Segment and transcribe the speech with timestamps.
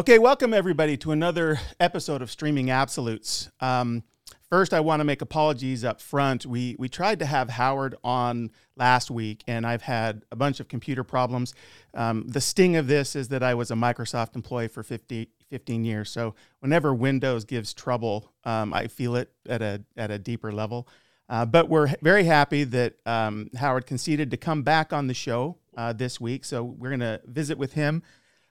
[0.00, 3.50] Okay, welcome everybody to another episode of Breaking Absolutes.
[3.60, 4.02] Um,
[4.48, 6.46] first, I want to make apologies up front.
[6.46, 10.68] We we tried to have Howard on last week, and I've had a bunch of
[10.68, 11.52] computer problems.
[11.92, 15.84] Um, the sting of this is that I was a Microsoft employee for 50, 15
[15.84, 20.50] years, so whenever Windows gives trouble, um, I feel it at a at a deeper
[20.50, 20.88] level.
[21.28, 25.58] Uh, but we're very happy that um, Howard conceded to come back on the show
[25.76, 28.02] uh, this week, so we're going to visit with him.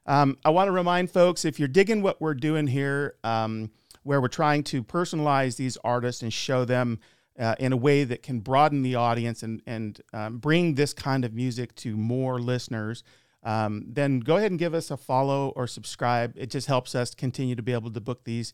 [0.09, 3.70] Um, I want to remind folks if you're digging what we're doing here, um,
[4.02, 7.00] where we're trying to personalize these artists and show them
[7.38, 11.23] uh, in a way that can broaden the audience and, and um, bring this kind
[11.23, 13.03] of music to more listeners,
[13.44, 16.34] um, then go ahead and give us a follow or subscribe.
[16.36, 18.52] It just helps us continue to be able to book these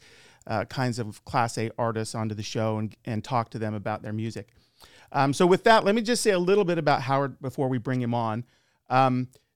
[0.47, 4.01] uh, kinds of Class A artists onto the show and, and talk to them about
[4.01, 4.49] their music.
[5.13, 7.77] Um, so, with that, let me just say a little bit about Howard before we
[7.77, 8.43] bring him on.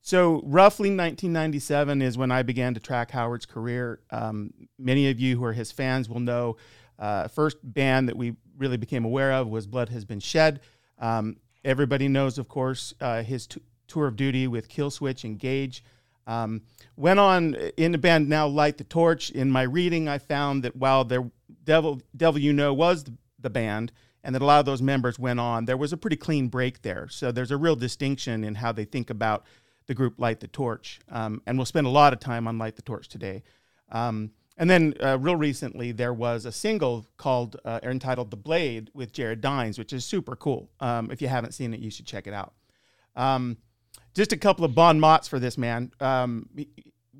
[0.01, 3.99] So, roughly 1997 is when I began to track Howard's career.
[4.11, 6.57] Um, many of you who are his fans will know
[6.97, 10.61] uh, first band that we really became aware of was Blood Has Been Shed.
[10.99, 15.83] Um, everybody knows, of course, uh, his t- tour of duty with Killswitch Engage.
[16.27, 16.61] Um,
[16.95, 19.31] went on in the band now Light the Torch.
[19.31, 21.29] In my reading, I found that while there
[21.63, 23.91] Devil Devil You Know was the, the band,
[24.23, 26.81] and that a lot of those members went on, there was a pretty clean break
[26.83, 27.07] there.
[27.09, 29.45] So there's a real distinction in how they think about
[29.89, 30.99] the group Light the Torch.
[31.09, 33.41] Um, and we'll spend a lot of time on Light the Torch today.
[33.91, 38.91] Um, and then, uh, real recently, there was a single called uh, entitled "The Blade"
[38.93, 40.69] with Jared Dines, which is super cool.
[40.79, 42.53] Um, if you haven't seen it, you should check it out.
[43.15, 43.57] Um,
[44.13, 45.91] just a couple of bon mots for this man.
[45.99, 46.49] Um,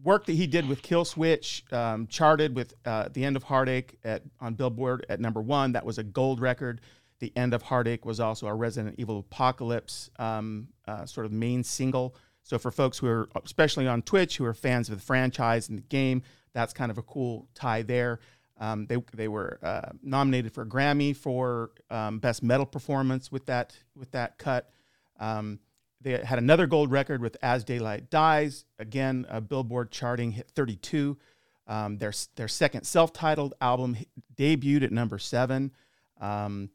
[0.04, 4.22] work that he did with Killswitch, um, charted with uh, "The End of Heartache" at,
[4.39, 5.72] on Billboard at number one.
[5.72, 6.81] That was a gold record.
[7.20, 11.64] "The End of Heartache" was also a Resident Evil Apocalypse um, uh, sort of main
[11.64, 12.15] single.
[12.49, 15.77] So for folks who are, especially on Twitch, who are fans of the franchise and
[15.77, 18.21] the game, that's kind of a cool tie there.
[18.60, 23.45] Um, they they were uh, nominated for a Grammy for um, best metal performance with
[23.45, 24.71] that with that cut.
[25.20, 25.59] Um,
[26.02, 28.65] they had another gold record with As Daylight Dies.
[28.80, 31.20] Again, a Billboard charting hit 32.
[31.67, 33.95] Um, their their second self-titled album
[34.36, 35.71] debuted at number seven.
[36.20, 36.71] Um,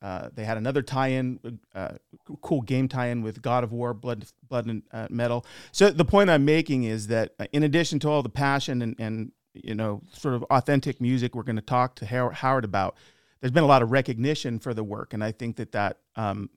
[0.00, 1.94] uh, they had another tie-in, uh,
[2.40, 5.44] cool game tie-in with God of War, Blood, Blood and uh, Metal.
[5.72, 8.94] So the point I'm making is that uh, in addition to all the passion and,
[8.98, 12.96] and you know sort of authentic music we're going to talk to Howard about,
[13.40, 16.50] there's been a lot of recognition for the work, and I think that that um,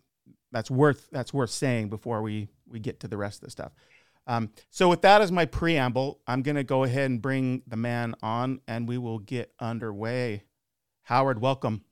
[0.51, 3.71] that's worth that's worth saying before we we get to the rest of the stuff.
[4.27, 7.75] Um, so with that as my preamble, I'm going to go ahead and bring the
[7.75, 10.43] man on, and we will get underway.
[11.03, 11.83] Howard, welcome.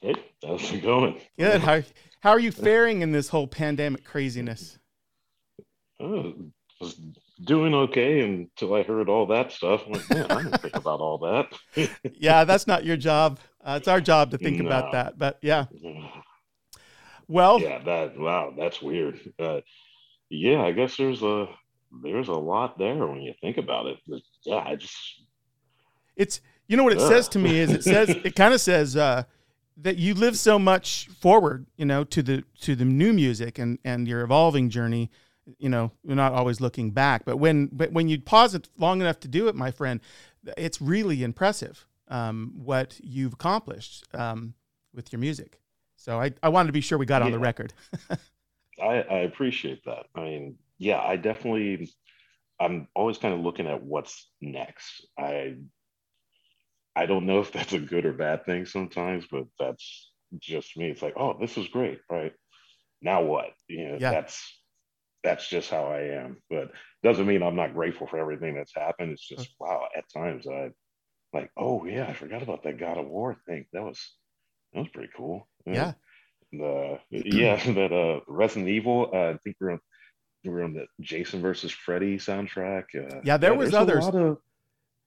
[0.00, 1.20] Hey, how's it going?
[1.38, 1.60] Good.
[1.60, 1.82] How
[2.20, 4.78] how are you faring in this whole pandemic craziness?
[6.00, 6.34] Oh,
[6.80, 7.00] was
[7.44, 9.82] doing okay until I heard all that stuff.
[9.86, 11.90] I'm like, man, I didn't think about all that.
[12.14, 13.38] yeah, that's not your job.
[13.64, 14.66] Uh, it's our job to think no.
[14.66, 15.18] about that.
[15.18, 15.66] But yeah.
[17.30, 17.60] Well.
[17.60, 17.82] Yeah.
[17.82, 18.18] That.
[18.18, 18.54] Wow.
[18.56, 19.20] That's weird.
[19.38, 19.60] Uh,
[20.30, 20.62] yeah.
[20.62, 21.46] I guess there's a
[22.02, 23.98] there's a lot there when you think about it.
[24.06, 24.64] But yeah.
[24.66, 24.96] I just.
[26.16, 27.06] It's you know what it uh.
[27.06, 28.96] says to me is it says it kind of says.
[28.96, 29.24] uh
[29.80, 33.78] that you live so much forward, you know, to the to the new music and
[33.84, 35.10] and your evolving journey.
[35.58, 39.00] You know, you're not always looking back, but when but when you pause it long
[39.00, 40.00] enough to do it, my friend,
[40.56, 44.54] it's really impressive um, what you've accomplished um,
[44.92, 45.60] with your music.
[45.96, 47.26] So I I wanted to be sure we got yeah.
[47.26, 47.72] on the record.
[48.82, 50.06] I, I appreciate that.
[50.14, 51.92] I mean, yeah, I definitely.
[52.60, 55.06] I'm always kind of looking at what's next.
[55.16, 55.54] I
[56.98, 60.10] I don't know if that's a good or bad thing sometimes, but that's
[60.40, 60.90] just me.
[60.90, 62.32] It's like, oh, this is great, right?
[63.00, 63.50] Now what?
[63.68, 64.10] You know, yeah.
[64.10, 64.60] that's
[65.22, 66.38] that's just how I am.
[66.50, 66.72] But
[67.04, 69.12] doesn't mean I'm not grateful for everything that's happened.
[69.12, 69.86] It's just wow.
[69.96, 70.70] At times I
[71.32, 73.66] like, oh yeah, I forgot about that God of War thing.
[73.72, 74.00] That was
[74.72, 75.46] that was pretty cool.
[75.64, 75.92] Yeah.
[76.50, 79.10] The yeah that uh Resident Evil.
[79.14, 79.80] Uh, I think we're on
[80.44, 82.84] we're on the Jason versus Freddy soundtrack.
[82.96, 84.06] Uh, yeah, there yeah, was others.
[84.06, 84.38] Of,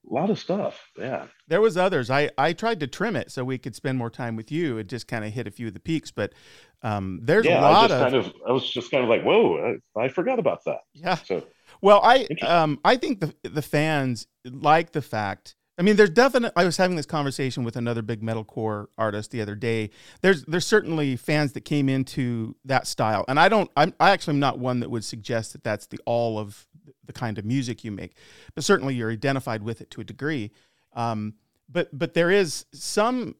[0.09, 0.79] a lot of stuff.
[0.97, 1.27] Yeah.
[1.47, 2.09] There was others.
[2.09, 4.77] I, I tried to trim it so we could spend more time with you.
[4.77, 6.33] It just kind of hit a few of the peaks, but
[6.81, 8.33] um, there's yeah, a lot I of, kind of.
[8.47, 10.79] I was just kind of like, whoa, I, I forgot about that.
[10.93, 11.15] Yeah.
[11.15, 11.45] So,
[11.81, 15.55] well, I um, I think the the fans like the fact.
[15.77, 16.51] I mean, there's definitely.
[16.55, 19.89] I was having this conversation with another big metalcore artist the other day.
[20.21, 23.71] There's there's certainly fans that came into that style, and I don't.
[23.75, 26.67] I'm I actually am not one that would suggest that that's the all of
[27.05, 28.15] the kind of music you make,
[28.53, 30.51] but certainly you're identified with it to a degree.
[30.93, 31.35] Um,
[31.69, 33.35] but but there is some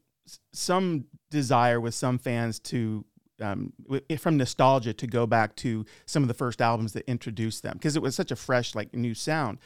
[0.54, 3.06] some desire with some fans to
[3.42, 3.74] um,
[4.18, 7.96] from nostalgia to go back to some of the first albums that introduced them because
[7.96, 9.60] it was such a fresh like new sound.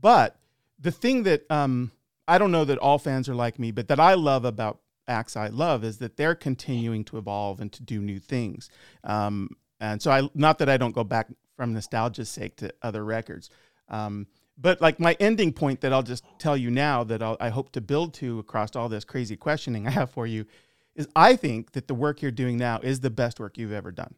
[0.00, 0.38] But
[0.78, 1.92] the thing that um,
[2.28, 5.36] I don't know that all fans are like me, but that I love about acts
[5.36, 8.68] I love is that they're continuing to evolve and to do new things.
[9.04, 9.50] Um,
[9.80, 13.50] and so I not that I don't go back from nostalgia's sake to other records.
[13.88, 14.26] Um,
[14.58, 17.72] but like my ending point that I'll just tell you now that I'll, i hope
[17.72, 20.46] to build to across all this crazy questioning I have for you
[20.94, 23.92] is I think that the work you're doing now is the best work you've ever
[23.92, 24.14] done,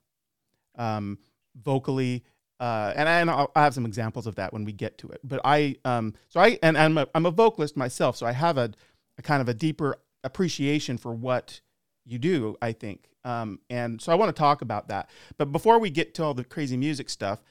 [0.76, 1.19] um,
[1.61, 2.25] vocally.
[2.60, 5.08] Uh, and, I, and I'll, I have some examples of that when we get to
[5.08, 5.20] it.
[5.22, 8.58] But I, um, so I, and I'm a, I'm a vocalist myself, so I have
[8.58, 8.72] a,
[9.16, 11.60] a kind of a deeper appreciation for what
[12.05, 13.10] you do, I think.
[13.25, 15.10] Um, and so I want to talk about that.
[15.37, 17.43] But before we get to all the crazy music stuff,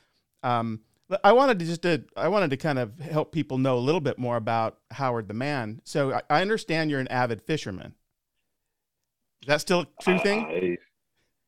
[0.44, 0.82] um,
[1.24, 4.02] I wanted to just to, I wanted to kind of help people know a little
[4.02, 5.82] bit more about Howard the Man.
[5.86, 7.94] So I, I understand you're an avid fisherman.
[9.42, 10.46] Is that still a true thing?
[10.46, 10.78] I,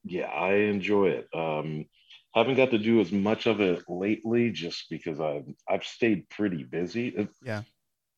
[0.05, 1.27] yeah, I enjoy it.
[1.33, 1.85] Um,
[2.33, 6.63] haven't got to do as much of it lately, just because I've I've stayed pretty
[6.63, 7.27] busy.
[7.43, 7.63] Yeah,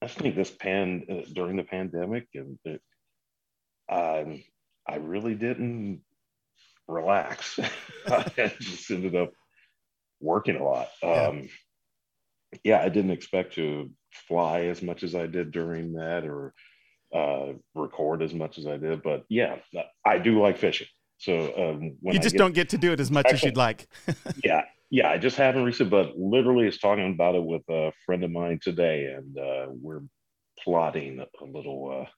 [0.01, 2.81] I think this pan uh, during the pandemic, and it,
[3.89, 4.43] um,
[4.87, 6.01] I really didn't
[6.87, 7.59] relax.
[8.07, 9.31] I just ended up
[10.19, 10.89] working a lot.
[11.01, 11.27] Yeah.
[11.27, 11.49] Um,
[12.63, 16.53] yeah, I didn't expect to fly as much as I did during that, or
[17.13, 19.03] uh, record as much as I did.
[19.03, 19.57] But yeah,
[20.05, 20.87] I do like fishing.
[21.21, 23.57] So um, you just get, don't get to do it as much actually, as you'd
[23.57, 23.87] like.
[24.43, 28.23] yeah, yeah, I just haven't recently, but literally is talking about it with a friend
[28.23, 30.01] of mine today, and uh, we're
[30.63, 32.09] plotting a little uh,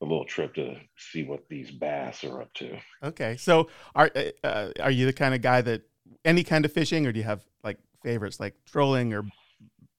[0.00, 2.78] a little trip to see what these bass are up to.
[3.02, 4.08] Okay, so are
[4.44, 5.82] uh, are you the kind of guy that
[6.24, 9.24] any kind of fishing, or do you have like favorites like trolling or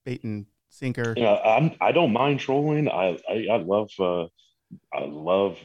[0.05, 1.13] bait and sinker?
[1.17, 2.87] Yeah, I'm, I don't mind trolling.
[2.87, 4.27] I I, I love uh,
[4.93, 5.57] I love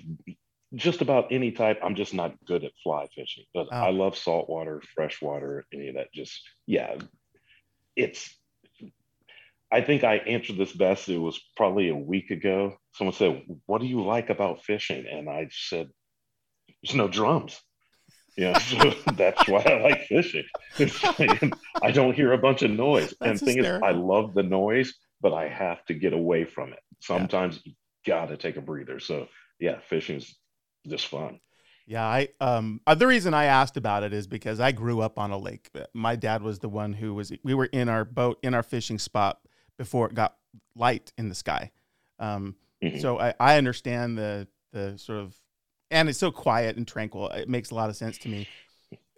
[0.74, 1.80] just about any type.
[1.82, 3.76] I'm just not good at fly fishing, but oh.
[3.76, 6.12] I love saltwater, freshwater, any of that.
[6.12, 6.96] Just yeah,
[7.96, 8.36] it's.
[9.72, 11.08] I think I answered this best.
[11.08, 12.76] It was probably a week ago.
[12.94, 15.88] Someone said, "What do you like about fishing?" And I said,
[16.82, 17.60] "There's no drums."
[18.36, 20.44] Yeah, so that's why I like fishing.
[21.82, 23.14] I don't hear a bunch of noise.
[23.20, 23.88] That's and the thing hysterical.
[23.88, 26.80] is, I love the noise, but I have to get away from it.
[27.00, 27.62] Sometimes yeah.
[27.66, 27.74] you
[28.06, 29.00] got to take a breather.
[29.00, 29.28] So
[29.58, 30.34] yeah, fishing's
[30.86, 31.40] just fun.
[31.86, 35.18] Yeah, I um uh, the reason I asked about it is because I grew up
[35.18, 35.70] on a lake.
[35.92, 38.98] My dad was the one who was we were in our boat in our fishing
[38.98, 39.40] spot
[39.76, 40.36] before it got
[40.76, 41.72] light in the sky.
[42.18, 42.98] Um, mm-hmm.
[42.98, 45.34] so I, I understand the the sort of
[45.90, 47.28] and it's so quiet and tranquil.
[47.30, 48.48] It makes a lot of sense to me.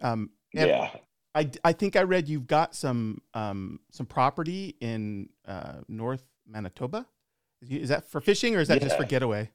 [0.00, 0.90] Um, yeah.
[1.34, 7.06] I, I think I read you've got some um, some property in uh, North Manitoba.
[7.68, 8.88] Is that for fishing or is that yeah.
[8.88, 9.50] just for getaway?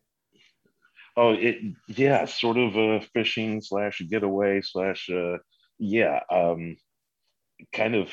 [1.17, 5.37] Oh, it yeah, sort of a fishing slash getaway slash uh,
[5.79, 6.77] yeah, um,
[7.73, 8.09] kind of.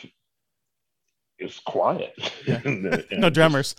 [1.39, 2.15] It's quiet.
[2.47, 2.61] Yeah.
[2.65, 3.75] and, and no drummers.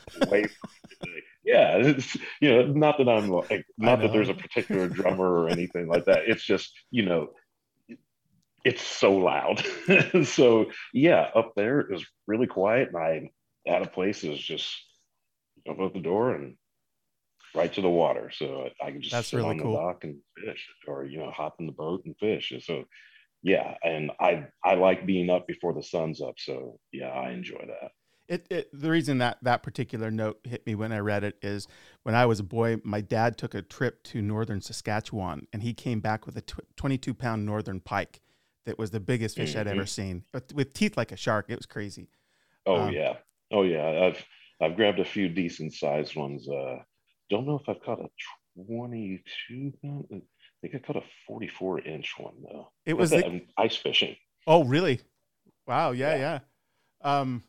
[1.44, 5.50] yeah, it's, you know, not that I'm like, not that there's a particular drummer or
[5.50, 6.24] anything like that.
[6.28, 7.30] It's just you know,
[8.64, 9.66] it's so loud.
[10.26, 13.30] so yeah, up there is really quiet, and I
[13.68, 14.72] at a place is just
[15.68, 16.58] open up the door and
[17.56, 18.32] right to the water.
[18.34, 19.72] So I can just That's sit really on cool.
[19.72, 22.54] the dock and fish, or you know, hop in the boat and fish.
[22.62, 22.86] So
[23.44, 26.36] yeah, and I I like being up before the sun's up.
[26.38, 27.92] So yeah, I enjoy that.
[28.28, 31.68] It, it, the reason that that particular note hit me when I read it is
[32.02, 35.76] when I was a boy, my dad took a trip to northern Saskatchewan and he
[35.76, 38.22] came back with a tw- 22 pound northern pike
[38.66, 39.60] that was the biggest fish mm-hmm.
[39.60, 40.24] I'd ever seen
[40.56, 41.46] with teeth like a shark.
[41.50, 42.08] It was crazy.
[42.66, 43.14] Oh um, yeah,
[43.52, 44.08] oh yeah.
[44.08, 44.26] I've
[44.60, 46.50] I've grabbed a few decent sized ones.
[46.50, 46.78] Uh,
[47.30, 48.10] don't know if I've caught a
[48.68, 50.06] 22 pound.
[50.12, 50.22] I
[50.62, 52.72] think I caught a 44 inch one though.
[52.86, 54.16] It was the, ice fishing.
[54.48, 55.02] Oh, really?
[55.68, 55.92] Wow.
[55.92, 56.40] Yeah, yeah.
[57.04, 57.20] Yeah.
[57.20, 57.44] Um,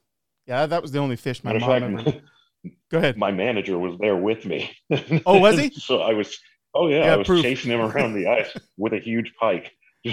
[0.47, 2.21] yeah, that was the only fish my Matter mom fact, ever.
[2.91, 3.17] Go ahead.
[3.17, 4.77] My manager was there with me.
[5.25, 5.71] Oh, was he?
[5.75, 6.39] so I was.
[6.75, 7.43] Oh yeah, yeah I was proof.
[7.43, 9.73] chasing him around the ice with a huge pike.
[10.05, 10.13] oh,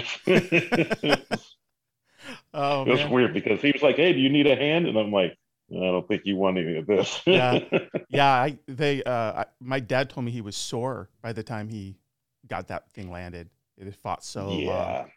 [2.82, 3.10] it was man.
[3.10, 5.36] weird because he was like, "Hey, do you need a hand?" And I'm like,
[5.76, 7.20] I don't think you want any of this.
[7.26, 7.60] yeah,
[8.08, 8.30] yeah.
[8.30, 11.96] I, they, uh, I, my dad told me he was sore by the time he
[12.46, 13.48] got that thing landed.
[13.76, 14.68] It had fought so yeah.
[14.68, 15.10] long.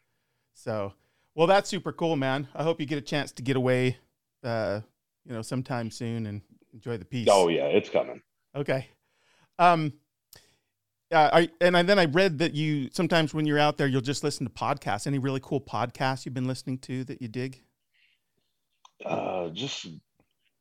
[0.54, 0.94] So,
[1.36, 2.48] well, that's super cool, man.
[2.56, 3.98] I hope you get a chance to get away,
[4.44, 4.82] uh,
[5.26, 6.42] you know, sometime soon and
[6.74, 7.28] enjoy the peace.
[7.30, 8.22] Oh yeah, it's coming.
[8.56, 8.88] Okay.
[9.60, 9.94] Um.
[11.10, 14.02] Uh, I, and I, then I read that you sometimes when you're out there, you'll
[14.02, 15.08] just listen to podcasts.
[15.08, 17.62] Any really cool podcasts you've been listening to that you dig?
[19.06, 19.88] Uh, just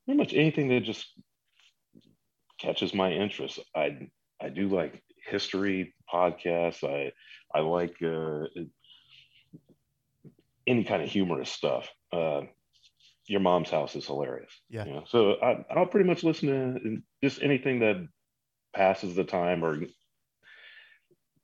[0.06, 1.06] pretty much anything that just
[2.58, 3.60] catches my interest.
[3.74, 4.08] I
[4.40, 6.82] I do like history podcasts.
[6.82, 7.12] I
[7.54, 8.46] I like uh,
[10.66, 11.88] any kind of humorous stuff.
[12.12, 12.42] Uh,
[13.26, 14.52] your mom's house is hilarious.
[14.68, 14.84] Yeah.
[14.86, 15.04] You know?
[15.06, 17.96] So I, I'll pretty much listen to just anything that
[18.74, 19.80] passes the time or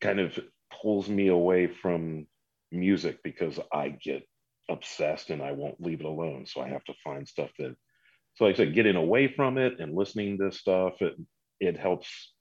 [0.00, 0.38] kind of
[0.80, 2.26] pulls me away from
[2.70, 4.22] music because I get
[4.68, 6.46] obsessed and I won't leave it alone.
[6.46, 7.74] So I have to find stuff that,
[8.34, 11.14] so like I said, getting away from it and listening to stuff, it,
[11.60, 12.32] it helps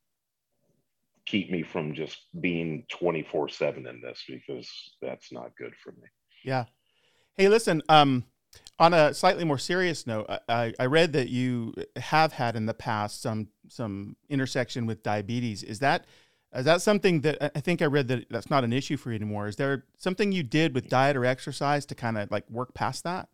[1.26, 4.70] keep me from just being 24 7 in this because
[5.02, 6.08] that's not good for me.
[6.44, 6.66] Yeah.
[7.36, 8.26] Hey, listen, um,
[8.80, 12.74] on a slightly more serious note, I, I read that you have had in the
[12.74, 15.64] past some some intersection with diabetes.
[15.64, 16.06] Is that
[16.54, 19.16] is that something that I think I read that that's not an issue for you
[19.16, 19.48] anymore?
[19.48, 23.04] Is there something you did with diet or exercise to kind of like work past
[23.04, 23.30] that?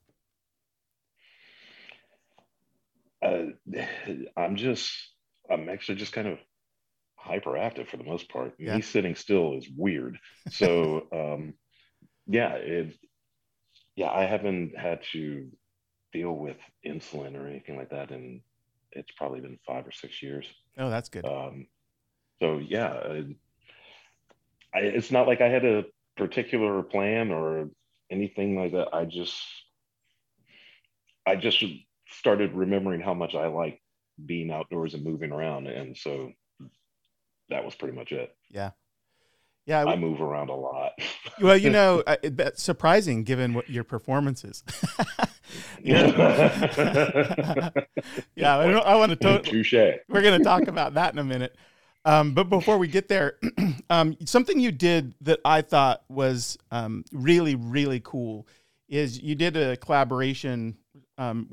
[3.27, 3.81] Uh,
[4.37, 4.91] I'm just,
[5.49, 6.39] I'm actually just kind of
[7.23, 8.53] hyperactive for the most part.
[8.57, 8.75] Yeah.
[8.75, 10.17] Me sitting still is weird.
[10.51, 11.53] So, um,
[12.27, 12.95] yeah, it,
[13.95, 15.49] yeah, I haven't had to
[16.13, 18.41] deal with insulin or anything like that, and
[18.91, 20.45] it's probably been five or six years.
[20.77, 21.25] Oh, that's good.
[21.25, 21.67] Um,
[22.39, 22.93] so yeah,
[24.73, 27.69] I, it's not like I had a particular plan or
[28.11, 28.93] anything like that.
[28.93, 29.35] I just,
[31.25, 31.63] I just
[32.09, 33.81] started remembering how much I like
[34.25, 36.31] being outdoors and moving around, and so
[37.49, 38.35] that was pretty much it.
[38.49, 38.71] Yeah.
[39.67, 40.93] Yeah, I move around a lot.
[41.41, 44.63] well, you know, that's surprising given what your performances.
[45.83, 47.69] yeah,
[48.35, 48.57] yeah.
[48.57, 49.15] I, I want to.
[49.17, 49.73] To- Touche.
[49.73, 51.53] We're going to talk about that in a minute.
[52.05, 53.37] Um, but before we get there,
[53.89, 58.47] um, something you did that I thought was um, really, really cool
[58.87, 60.77] is you did a collaboration
[61.17, 61.47] um,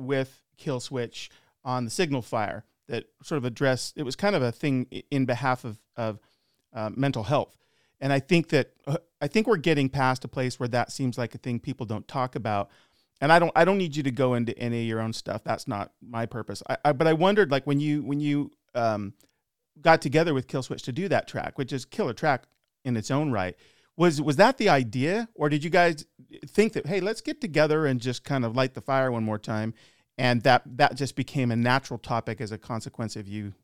[0.54, 1.28] with Killswitch
[1.64, 3.96] on the Signal Fire that sort of addressed.
[3.96, 6.18] It was kind of a thing in behalf of of
[6.72, 7.56] uh, mental health,
[8.00, 11.16] and I think that uh, I think we're getting past a place where that seems
[11.18, 12.70] like a thing people don't talk about.
[13.20, 15.44] And I don't I don't need you to go into any of your own stuff.
[15.44, 16.62] That's not my purpose.
[16.68, 19.14] I, I but I wondered like when you when you um,
[19.80, 22.44] got together with Killswitch to do that track, which is killer track
[22.84, 23.56] in its own right.
[23.96, 26.04] Was was that the idea, or did you guys
[26.48, 29.38] think that hey, let's get together and just kind of light the fire one more
[29.38, 29.72] time,
[30.18, 33.54] and that that just became a natural topic as a consequence of you,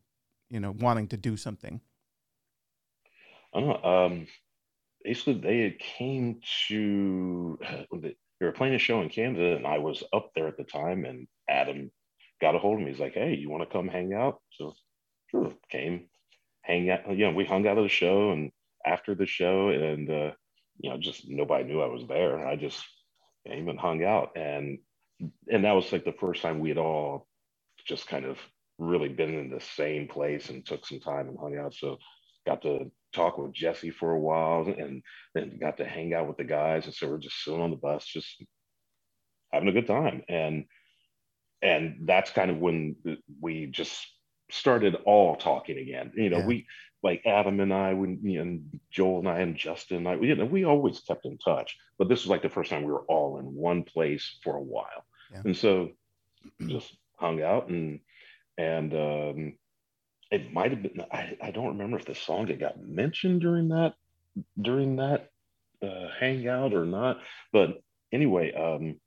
[0.49, 1.81] you know, wanting to do something?
[3.55, 3.81] Know.
[3.83, 4.27] Um,
[5.03, 7.59] basically, they came to
[7.91, 11.05] they were playing a show in Canada, and I was up there at the time,
[11.05, 11.91] and Adam
[12.41, 12.91] got a hold of me.
[12.91, 14.73] He's like, "Hey, you want to come hang out?" So
[15.29, 16.07] sure, came,
[16.61, 17.09] hang out.
[17.09, 18.51] You know, we hung out at the show and
[18.85, 20.31] after the show, and uh,
[20.79, 22.45] you know, just nobody knew I was there.
[22.45, 22.83] I just
[23.47, 24.79] came and hung out, and
[25.51, 27.27] and that was like the first time we had all
[27.85, 28.37] just kind of
[28.77, 31.73] really been in the same place and took some time and hung out.
[31.73, 31.97] So
[32.45, 35.03] got to talk with Jesse for a while and
[35.35, 36.85] then got to hang out with the guys.
[36.85, 38.43] And so we're just sitting on the bus, just
[39.51, 40.23] having a good time.
[40.27, 40.65] And
[41.61, 42.95] and that's kind of when
[43.39, 43.95] we just
[44.49, 46.11] started all talking again.
[46.15, 46.47] You know, yeah.
[46.47, 46.67] we
[47.03, 48.59] like Adam and I, when you know,
[48.91, 51.75] Joel and I and Justin, and I, you know, we always kept in touch.
[51.97, 54.61] But this was like the first time we were all in one place for a
[54.61, 55.41] while, yeah.
[55.45, 55.89] and so
[56.67, 57.99] just hung out and
[58.57, 59.53] and um,
[60.31, 61.03] it might have been.
[61.11, 63.93] I, I don't remember if the song that got mentioned during that
[64.59, 65.29] during that
[65.83, 67.19] uh, hangout or not.
[67.51, 68.99] But anyway, um,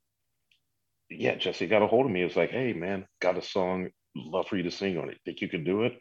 [1.08, 2.22] yeah, Jesse got a hold of me.
[2.22, 5.18] It was like, hey man, got a song love for you to sing on it.
[5.24, 5.98] Think you can do it?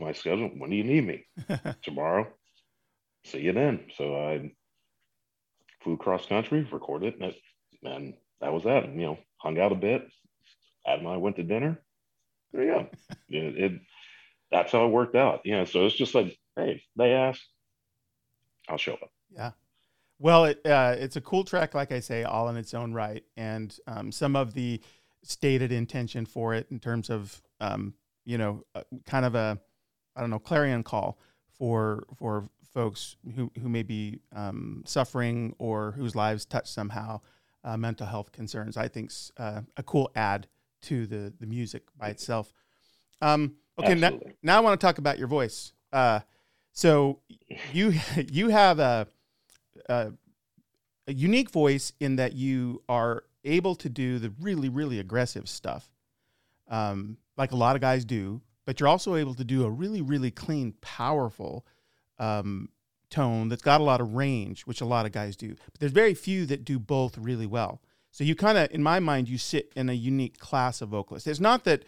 [0.00, 0.50] My schedule.
[0.56, 1.26] When do you need me?
[1.82, 2.26] Tomorrow.
[3.24, 3.86] See you then.
[3.96, 4.52] So I
[5.82, 7.36] flew cross country, recorded it,
[7.84, 8.92] and that was that.
[8.92, 10.06] You know, hung out a bit.
[10.86, 11.80] Adam and I went to dinner.
[12.52, 12.88] There you go.
[13.28, 13.80] it, it,
[14.50, 15.40] that's how it worked out.
[15.44, 17.46] You know, so it's just like, hey, they asked,
[18.68, 19.10] I'll show up.
[19.34, 19.52] Yeah.
[20.18, 23.24] Well, it, uh, it's a cool track, like I say, all in its own right,
[23.36, 24.80] and um, some of the
[25.24, 27.94] stated intention for it in terms of um,
[28.24, 29.58] you know uh, kind of a
[30.14, 31.18] I don't know clarion call
[31.58, 37.20] for for folks who who may be um, suffering or whose lives touch somehow
[37.64, 38.76] uh, mental health concerns.
[38.76, 40.48] I think uh, a cool add
[40.82, 42.52] to the the music by itself.
[43.20, 45.72] Um, okay, now, now I want to talk about your voice.
[45.92, 46.20] Uh,
[46.72, 47.20] so
[47.72, 47.92] you
[48.30, 49.06] you have a,
[49.88, 50.12] a
[51.06, 55.90] a unique voice in that you are able to do the really, really aggressive stuff,
[56.68, 60.00] um, like a lot of guys do, but you're also able to do a really,
[60.00, 61.66] really clean, powerful
[62.18, 62.68] um,
[63.12, 65.50] tone that's got a lot of range, which a lot of guys do.
[65.50, 67.80] But there's very few that do both really well.
[68.10, 71.26] So you kind of, in my mind, you sit in a unique class of vocalists.
[71.28, 71.84] It's not that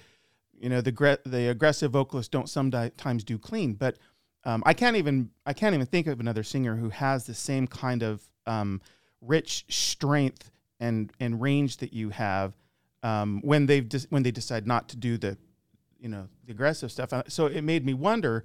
[0.52, 3.97] you know the the aggressive vocalists don't sometimes do clean, but
[4.45, 7.66] um, I can't even I can't even think of another singer who has the same
[7.66, 8.81] kind of um,
[9.21, 12.54] rich strength and and range that you have
[13.02, 15.37] um, when they've de- when they decide not to do the
[15.99, 17.12] you know the aggressive stuff.
[17.12, 18.45] Uh, So it made me wonder.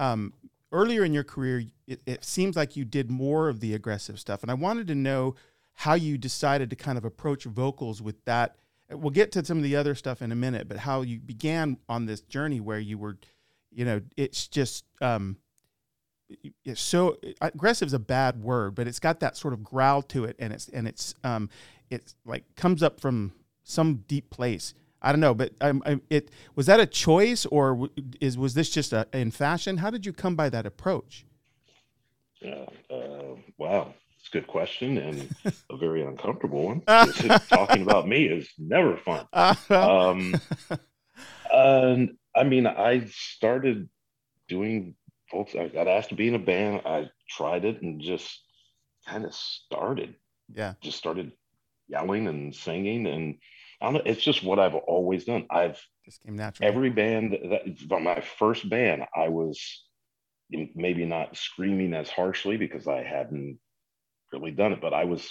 [0.00, 0.32] Um,
[0.70, 4.42] earlier in your career, it, it seems like you did more of the aggressive stuff,
[4.42, 5.34] and I wanted to know
[5.72, 8.56] how you decided to kind of approach vocals with that.
[8.90, 11.78] We'll get to some of the other stuff in a minute, but how you began
[11.88, 13.16] on this journey where you were,
[13.70, 15.38] you know, it's just um,
[16.64, 20.24] it's so aggressive is a bad word, but it's got that sort of growl to
[20.24, 21.48] it, and it's and it's um,
[21.90, 23.32] it's like comes up from
[23.64, 24.74] some deep place.
[25.00, 27.88] I don't know, but I, it was that a choice or
[28.20, 29.78] is was this just a, in fashion?
[29.78, 31.24] How did you come by that approach?
[32.40, 32.66] Yeah.
[32.90, 33.94] Uh, wow.
[34.18, 35.34] It's a good question and
[35.70, 36.80] a very uncomfortable one.
[37.48, 39.26] Talking about me is never fun.
[39.32, 40.34] Uh, Um,
[41.52, 43.88] and I mean, I started
[44.48, 44.94] doing
[45.30, 45.54] folks.
[45.54, 46.82] I got asked to be in a band.
[46.84, 48.40] I tried it and just
[49.06, 50.14] kind of started.
[50.54, 51.32] yeah, Just started
[51.88, 53.36] yelling and singing, and
[53.80, 54.02] I don't know.
[54.04, 55.46] It's just what I've always done.
[55.50, 56.68] I've just came natural.
[56.68, 59.58] every band that from my first band, I was
[60.50, 63.58] maybe not screaming as harshly because I hadn't
[64.32, 65.28] really done it, but I was.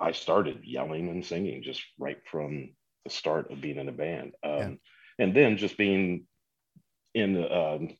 [0.00, 2.74] I started yelling and singing just right from
[3.04, 4.70] the start of being in a band, um, Yeah.
[5.18, 6.26] and then just being
[7.14, 7.96] in um,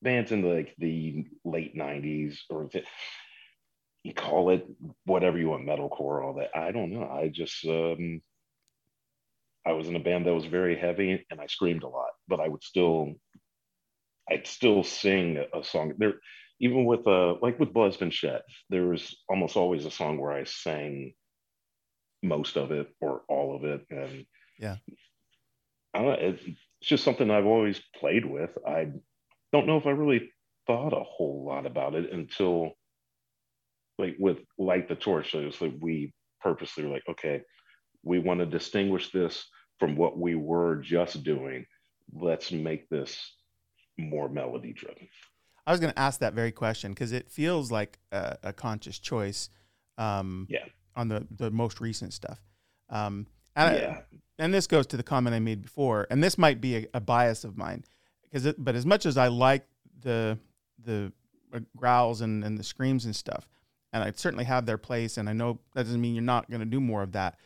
[0.00, 2.82] bands in like the late '90s or the,
[4.02, 4.66] you call it
[5.04, 6.56] whatever you want, metalcore, all that.
[6.56, 7.08] I don't know.
[7.08, 8.22] I just um,
[9.66, 12.40] I was in a band that was very heavy and I screamed a lot, but
[12.40, 13.14] I would still,
[14.30, 16.14] I'd still sing a song there,
[16.60, 18.12] even with uh, like with Been
[18.70, 21.14] there was almost always a song where I sang
[22.22, 23.84] most of it or all of it.
[23.90, 24.26] And
[24.58, 24.76] Yeah.
[25.94, 28.56] I don't know, it's just something I've always played with.
[28.66, 28.92] I
[29.52, 30.32] don't know if I really
[30.66, 32.72] thought a whole lot about it until
[33.98, 35.32] like with Light the Torch.
[35.32, 37.42] So it's like we purposely were like, okay,
[38.02, 39.44] we want to distinguish this
[39.78, 41.66] from what we were just doing.
[42.12, 43.18] Let's make this
[43.98, 45.08] more melody driven.
[45.66, 48.98] I was going to ask that very question because it feels like a, a conscious
[48.98, 49.48] choice.
[49.98, 50.64] Um, Yeah.
[50.94, 52.38] On the the most recent stuff.
[52.90, 53.26] Um,
[53.56, 54.00] and I- yeah.
[54.38, 57.00] and this goes to the comment I made before, and this might be a, a
[57.00, 57.84] bias of mine,
[58.24, 59.64] because but as much as I like
[60.00, 60.38] the
[60.84, 61.10] the
[61.54, 63.48] uh, growls and, and the screams and stuff,
[63.94, 66.60] and I certainly have their place, and I know that doesn't mean you're not going
[66.60, 67.38] to do more of that.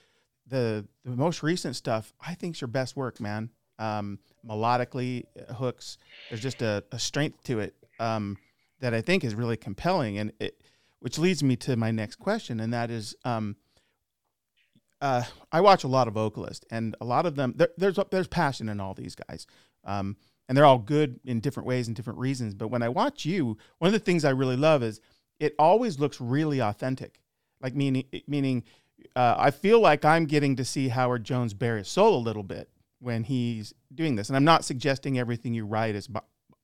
[0.49, 3.51] The the most recent stuff, I think, is your best work, man.
[3.79, 5.99] Um, melodically, uh, hooks.
[6.29, 8.37] There's just a, a strength to it um,
[8.81, 10.63] that I think is really compelling, and it,
[11.01, 13.15] which leads me to my next question, and that is.
[13.25, 13.57] Um,
[15.03, 18.29] uh, I watch a lot of vocalists, and a lot of them there, there's there's
[18.29, 19.47] passion in all these guys,
[19.85, 20.17] um,
[20.49, 22.55] and they're all good in different ways and different reasons.
[22.55, 25.01] But when I watch you, one of the things I really love is
[25.39, 27.21] it always looks really authentic.
[27.61, 28.65] Like meaning meaning,
[29.15, 32.43] uh, I feel like I'm getting to see Howard Jones bare his soul a little
[32.43, 36.09] bit when he's doing this, and I'm not suggesting everything you write is,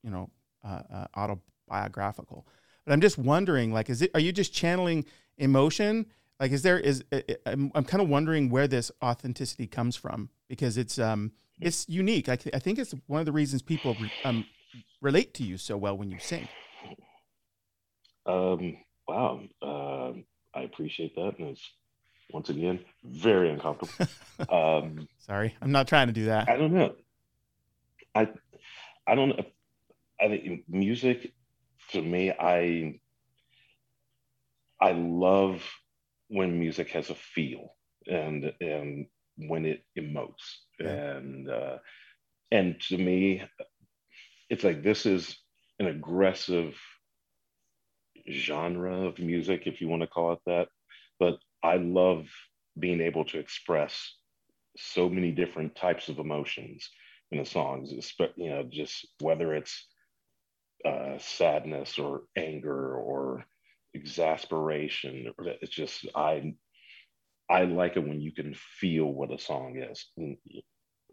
[0.03, 0.29] you know,
[0.63, 2.47] uh, uh, autobiographical.
[2.85, 5.05] But I'm just wondering, like, is it are you just channeling
[5.37, 6.07] emotion?
[6.39, 7.03] Like, is there is
[7.45, 12.29] I'm, I'm kind of wondering where this authenticity comes from because it's um it's unique.
[12.29, 14.45] I, I think it's one of the reasons people um
[15.01, 16.47] relate to you so well when you sing.
[18.25, 19.41] Um, wow.
[19.61, 21.33] Um, I appreciate that.
[21.39, 21.69] And it's
[22.33, 23.93] once again very uncomfortable.
[24.49, 26.49] um, Sorry, I'm not trying to do that.
[26.49, 26.95] I don't know.
[28.15, 28.27] I
[29.07, 29.43] I don't know.
[30.19, 31.33] I think music
[31.91, 32.99] to me, I
[34.81, 35.63] I love
[36.27, 37.75] when music has a feel
[38.07, 41.17] and and when it emotes Yeah.
[41.17, 41.77] and uh,
[42.51, 43.43] and to me,
[44.49, 45.35] it's like this is
[45.79, 46.75] an aggressive
[48.31, 50.67] genre of music, if you want to call it that.
[51.19, 52.27] But I love
[52.77, 54.15] being able to express
[54.77, 56.89] so many different types of emotions
[57.31, 57.91] in the songs,
[58.35, 59.87] you know, just whether it's
[60.85, 63.45] uh, sadness or anger or
[63.93, 65.33] exasperation.
[65.61, 66.55] It's just I
[67.49, 70.11] I like it when you can feel what a song is.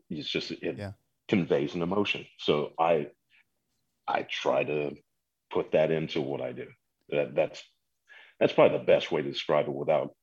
[0.09, 0.93] It's just it Yeah.
[1.29, 2.27] conveys an emotion.
[2.39, 3.09] So I
[4.09, 4.97] I try to
[5.53, 6.67] put that into what I do.
[7.11, 7.63] That, that's
[8.41, 10.15] that's probably the best way to describe it without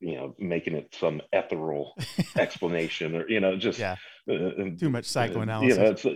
[0.00, 1.96] you know making it some ethereal
[2.36, 3.96] explanation or you know just Yeah,
[4.30, 5.76] uh, too much uh, psychoanalysis.
[5.76, 6.06] You know, it's,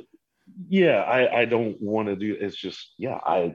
[0.68, 2.36] yeah, I, I don't want to do.
[2.40, 3.54] It's just yeah, I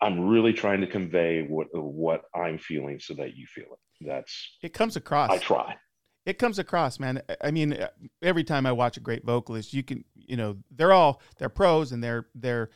[0.00, 4.06] I'm really trying to convey what what I'm feeling so that you feel it.
[4.06, 5.30] That's it comes across.
[5.30, 5.76] I try.
[6.24, 7.22] it comes across, man.
[7.42, 7.88] I- mean, uh,
[8.22, 11.92] every time I watch a great vocalist, you can, you know, they're all they're pros
[11.92, 12.70] and they're they're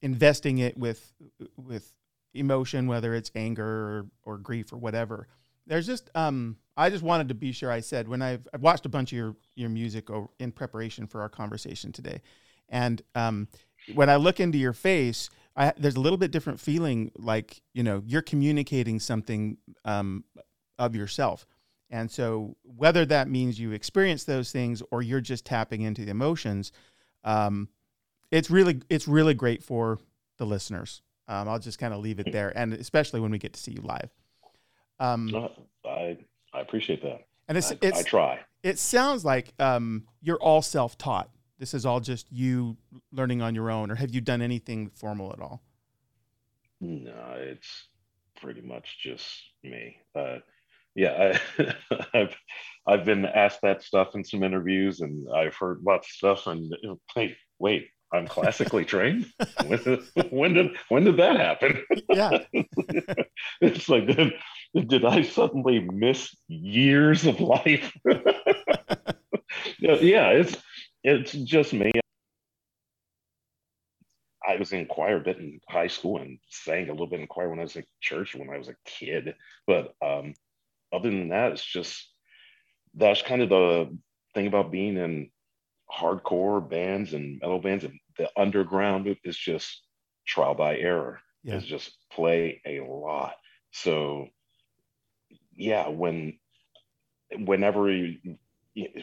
[0.00, 1.12] investing it with
[1.56, 1.92] with
[2.34, 5.28] emotion, whether it's anger or, or grief or whatever.
[5.66, 8.86] There's just um I just wanted to be sure I said when I've, I've watched
[8.86, 12.22] a bunch of your your music in preparation for our conversation today,
[12.68, 13.48] and um,
[13.94, 17.12] when I look into your face, I, there's a little bit different feeling.
[17.16, 20.24] Like you know, you're communicating something um,
[20.78, 21.46] of yourself,
[21.90, 26.10] and so whether that means you experience those things or you're just tapping into the
[26.10, 26.72] emotions,
[27.22, 27.68] um,
[28.30, 29.98] it's really it's really great for
[30.38, 31.02] the listeners.
[31.32, 33.72] Um, I'll just kind of leave it there, and especially when we get to see
[33.72, 34.10] you live.
[35.00, 35.48] Um,
[35.82, 36.18] I
[36.52, 37.26] I appreciate that.
[37.48, 38.40] And it's, I, it's I try.
[38.62, 41.30] It sounds like um, you're all self taught.
[41.58, 42.76] This is all just you
[43.12, 45.62] learning on your own, or have you done anything formal at all?
[46.82, 47.88] No, it's
[48.38, 49.26] pretty much just
[49.62, 49.96] me.
[50.14, 50.38] Uh,
[50.94, 51.74] yeah, I,
[52.12, 52.36] have
[52.86, 56.46] I've been asked that stuff in some interviews, and I've heard lots of stuff.
[56.46, 56.74] And
[57.16, 59.26] wait, wait, I'm classically trained.
[59.66, 61.82] When, when, did when did that happen?
[62.08, 62.38] Yeah,
[63.60, 64.34] it's like did,
[64.74, 67.92] did I suddenly miss years of life?
[69.78, 70.56] yeah, it's
[71.02, 71.90] it's just me.
[74.46, 77.26] I was in choir a bit in high school and sang a little bit in
[77.26, 79.34] choir when I was in church when I was a kid.
[79.66, 80.34] But um,
[80.92, 82.08] other than that, it's just
[82.94, 83.96] that's kind of the
[84.34, 85.30] thing about being in
[85.92, 89.82] hardcore bands and metal bands and the underground is just
[90.26, 91.20] trial by error.
[91.42, 91.56] Yeah.
[91.56, 93.34] is just play a lot.
[93.72, 94.28] So
[95.54, 96.38] yeah when
[97.44, 98.38] whenever we,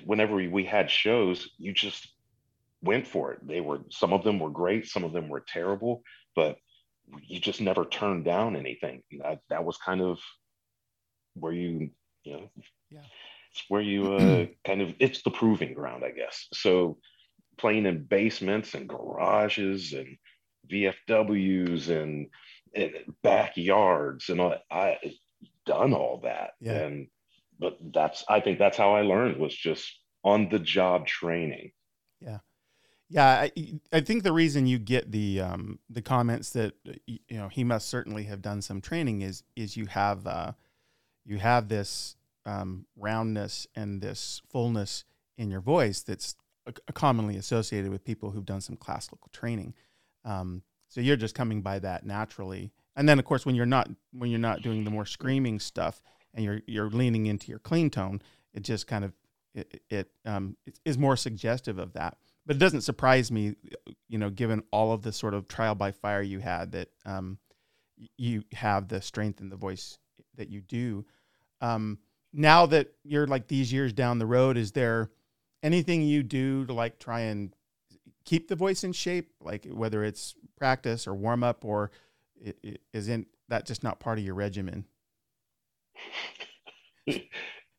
[0.05, 2.07] whenever we had shows you just
[2.81, 3.45] went for it.
[3.45, 6.03] They were some of them were great some of them were terrible
[6.35, 6.57] but
[7.23, 9.01] you just never turned down anything.
[9.21, 10.19] That, that was kind of
[11.33, 11.89] where you
[12.23, 12.49] you know
[12.89, 13.01] yeah
[13.51, 16.47] it's where you uh, kind of it's the proving ground i guess.
[16.53, 16.97] So
[17.57, 20.17] playing in basements and garages and
[20.71, 22.27] vfws and,
[22.75, 22.91] and
[23.23, 24.97] backyards and all that i
[25.65, 26.51] done all that.
[26.59, 26.73] Yeah.
[26.73, 27.07] and
[27.59, 31.71] but that's i think that's how i learned was just on the job training.
[32.19, 32.39] Yeah.
[33.09, 33.51] Yeah I,
[33.91, 36.73] I think the reason you get the um the comments that
[37.05, 40.53] you know he must certainly have done some training is is you have uh
[41.25, 42.15] you have this
[42.49, 45.03] um, roundness and this fullness
[45.37, 46.35] in your voice that's
[46.93, 49.73] commonly associated with people who've done some classical training.
[50.25, 52.71] Um, so you're just coming by that naturally.
[52.95, 56.01] And then of course when you're not when you're not doing the more screaming stuff
[56.33, 58.21] and you're you're leaning into your clean tone,
[58.53, 59.13] it just kind of
[59.53, 62.17] it, it um, is more suggestive of that.
[62.45, 63.55] But it doesn't surprise me,
[64.07, 67.37] you know, given all of the sort of trial by fire you had that um,
[68.17, 69.99] you have the strength in the voice
[70.35, 71.05] that you do.
[71.61, 71.99] Um,
[72.33, 75.09] now that you're like these years down the road, is there
[75.63, 77.53] anything you do to like try and
[78.25, 81.91] keep the voice in shape, like whether it's practice or warm up, or
[82.93, 84.85] isn't that just not part of your regimen?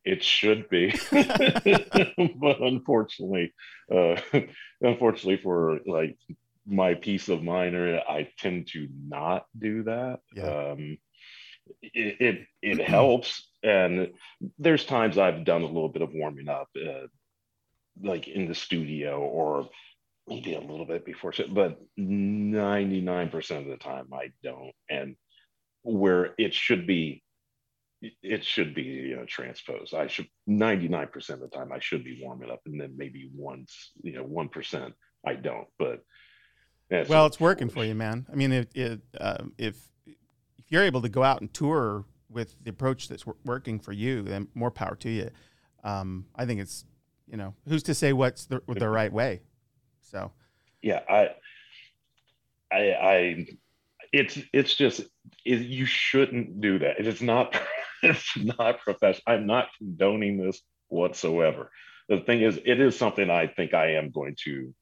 [0.05, 3.53] it should be, but unfortunately,
[3.95, 4.21] uh,
[4.81, 6.17] unfortunately for like
[6.67, 10.21] my peace of mind, I tend to not do that.
[10.35, 10.73] Yeah.
[10.73, 10.99] Um,
[11.94, 14.09] it, it, it helps and
[14.59, 17.07] there's times I've done a little bit of warming up, uh,
[18.03, 19.68] like in the studio or
[20.26, 24.72] maybe a little bit before, but 99% of the time I don't.
[24.88, 25.16] And
[25.83, 27.22] where it should be,
[28.22, 29.92] it should be you know transposed.
[29.92, 33.92] I should 99% of the time I should be warming up, and then maybe once
[34.03, 34.94] you know one percent
[35.26, 35.68] I don't.
[35.79, 36.00] But
[37.09, 38.26] well, it's working for you, man.
[38.33, 39.89] I mean, if it, uh, if if
[40.71, 44.49] you're able to go out and tour with the approach that's working for you, then
[44.55, 45.31] more power to you.
[45.85, 46.85] Um, I think it's,
[47.27, 49.41] you know, who's to say what's the, the right way?
[50.01, 50.33] So,
[50.81, 51.31] yeah, I,
[52.73, 53.47] I, I,
[54.13, 55.01] it's, it's just,
[55.45, 57.01] it, you shouldn't do that.
[57.01, 57.61] It is not,
[58.03, 59.23] it's not professional.
[59.27, 61.71] I'm not condoning this whatsoever.
[62.09, 64.73] The thing is, it is something I think I am going to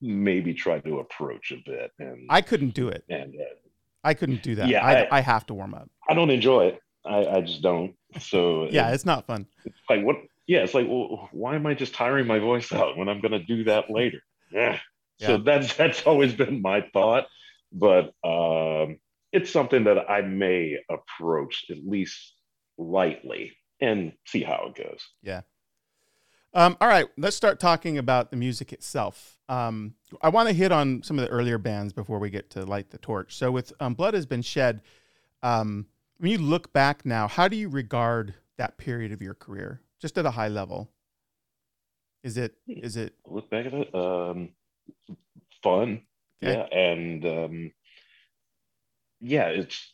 [0.00, 1.92] maybe try to approach a bit.
[1.98, 3.04] And I couldn't do it.
[3.08, 3.54] And uh,
[4.04, 4.68] I couldn't do that.
[4.68, 5.88] Yeah, I, I, I, have to warm up.
[6.08, 6.80] I don't enjoy it.
[7.04, 7.94] I, I just don't.
[8.20, 9.46] So yeah, it, it's not fun.
[9.64, 10.16] It's like what?
[10.46, 13.32] Yeah, it's like, well, why am I just tiring my voice out when I'm going
[13.32, 14.18] to do that later?
[14.52, 14.78] Yeah.
[15.18, 15.26] yeah.
[15.26, 17.26] So that's that's always been my thought,
[17.72, 18.98] but um,
[19.32, 22.34] it's something that I may approach at least
[22.76, 25.08] lightly and see how it goes.
[25.22, 25.42] Yeah.
[26.54, 29.38] Um, all right, let's start talking about the music itself.
[29.52, 32.64] Um, I want to hit on some of the earlier bands before we get to
[32.64, 33.36] light the torch.
[33.36, 34.80] So, with um, Blood Has Been Shed,
[35.42, 35.86] um,
[36.16, 40.16] when you look back now, how do you regard that period of your career, just
[40.16, 40.90] at a high level?
[42.22, 43.94] Is it is it look back at it?
[43.94, 44.50] Um,
[45.62, 46.00] fun,
[46.42, 46.54] okay.
[46.54, 47.72] yeah, and um,
[49.20, 49.92] yeah, it's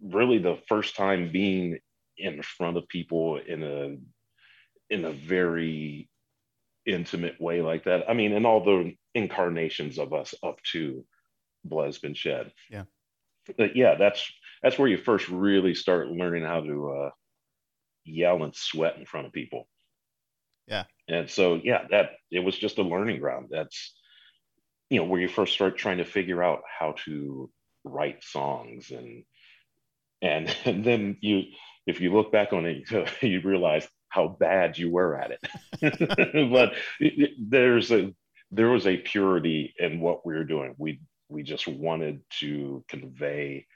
[0.00, 1.80] really the first time being
[2.18, 6.08] in front of people in a in a very
[6.86, 8.08] intimate way like that.
[8.08, 11.04] I mean, and all the incarnations of us up to
[11.64, 12.52] blood has been shed.
[12.70, 12.84] Yeah.
[13.56, 14.24] But yeah, that's
[14.62, 17.10] that's where you first really start learning how to uh,
[18.04, 19.68] yell and sweat in front of people.
[20.66, 20.84] Yeah.
[21.08, 23.48] And so yeah, that it was just a learning ground.
[23.50, 23.94] That's
[24.90, 27.50] you know where you first start trying to figure out how to
[27.84, 29.24] write songs and
[30.22, 31.42] and and then you
[31.86, 33.86] if you look back on it you realize
[34.16, 36.50] how bad you were at it.
[36.50, 36.72] But
[37.38, 38.14] there's a
[38.50, 40.74] there was a purity in what we were doing.
[40.78, 43.66] We we just wanted to convey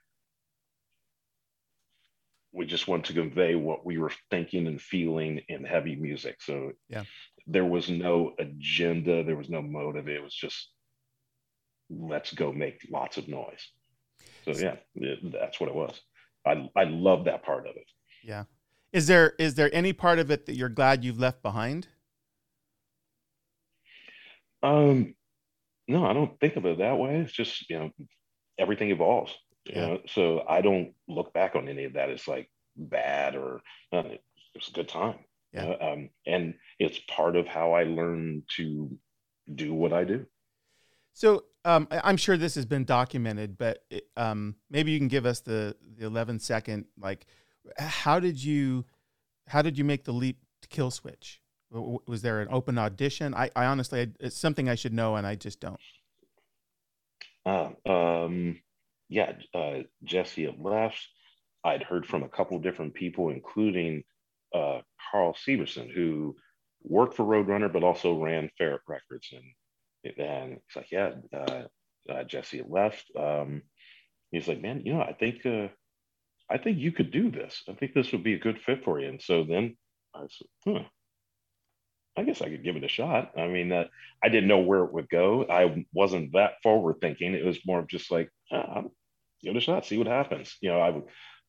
[2.53, 6.43] we just wanted to convey what we were thinking and feeling in heavy music.
[6.43, 7.05] So yeah.
[7.47, 10.09] there was no agenda there was no motive.
[10.09, 10.71] It was just
[11.91, 13.65] let's go make lots of noise.
[14.47, 16.01] So yeah it, that's what it was.
[16.47, 17.89] I i love that part of it.
[18.25, 18.45] Yeah
[18.93, 21.89] is there is there any part of it that you're glad you've left behind
[24.63, 25.15] um
[25.89, 27.91] no i don't think of it that way it's just you know
[28.59, 29.87] everything evolves you yeah.
[29.87, 33.61] know so i don't look back on any of that as like bad or
[33.93, 34.23] uh, it
[34.55, 35.17] was a good time
[35.53, 35.65] yeah.
[35.65, 35.77] Know?
[35.81, 38.91] um, and it's part of how i learn to
[39.55, 40.27] do what i do
[41.13, 45.27] so um, i'm sure this has been documented but it, um, maybe you can give
[45.27, 47.27] us the the 11 second like
[47.79, 48.85] how did you
[49.49, 51.39] how did you make the leap to Killswitch?
[51.73, 55.37] was there an open audition i, I honestly it's something i should know and i
[55.37, 55.79] just don't
[57.47, 58.59] uh, um,
[59.09, 61.09] yeah, uh, Jesse had left.
[61.65, 64.03] I'd heard from a couple different people, including
[64.55, 66.37] uh, Carl Severson, who
[66.83, 69.29] worked for Roadrunner but also ran Ferret Records.
[69.33, 71.65] And and it's like, yeah, uh,
[72.11, 73.05] uh, Jesse left.
[73.19, 73.63] Um,
[74.31, 75.69] he's like, man, you know, I think uh,
[76.51, 77.63] I think you could do this.
[77.69, 79.09] I think this would be a good fit for you.
[79.09, 79.77] And so then
[80.15, 80.85] I said, huh,
[82.17, 83.33] I guess I could give it a shot.
[83.39, 83.85] I mean, uh,
[84.23, 85.47] I didn't know where it would go.
[85.49, 87.35] I wasn't that forward thinking.
[87.35, 88.83] It was more of just like, ah,
[89.43, 90.57] give it a shot, see what happens.
[90.61, 91.01] You know, I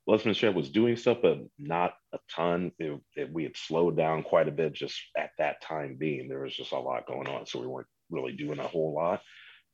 [0.08, 2.72] Lesbian Shed was doing stuff, but not a ton.
[2.80, 6.28] It, it, we had slowed down quite a bit just at that time being.
[6.28, 9.22] There was just a lot going on, so we weren't really doing a whole lot.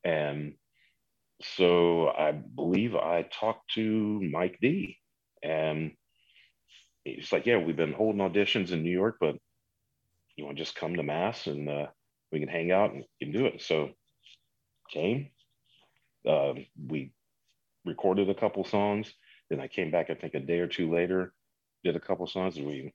[0.04, 0.54] And
[1.42, 4.98] so I believe I talked to Mike D,
[5.43, 5.91] and
[7.04, 9.36] he's like, "Yeah, we've been holding auditions in New York, but
[10.36, 11.88] you want to just come to mass and uh,
[12.32, 13.91] we can hang out and can do it." So
[14.91, 15.30] came.
[16.28, 16.54] Uh,
[16.88, 17.12] we
[17.86, 19.13] recorded a couple songs.
[19.50, 21.34] Then I came back, I think a day or two later,
[21.84, 22.93] did a couple songs, and we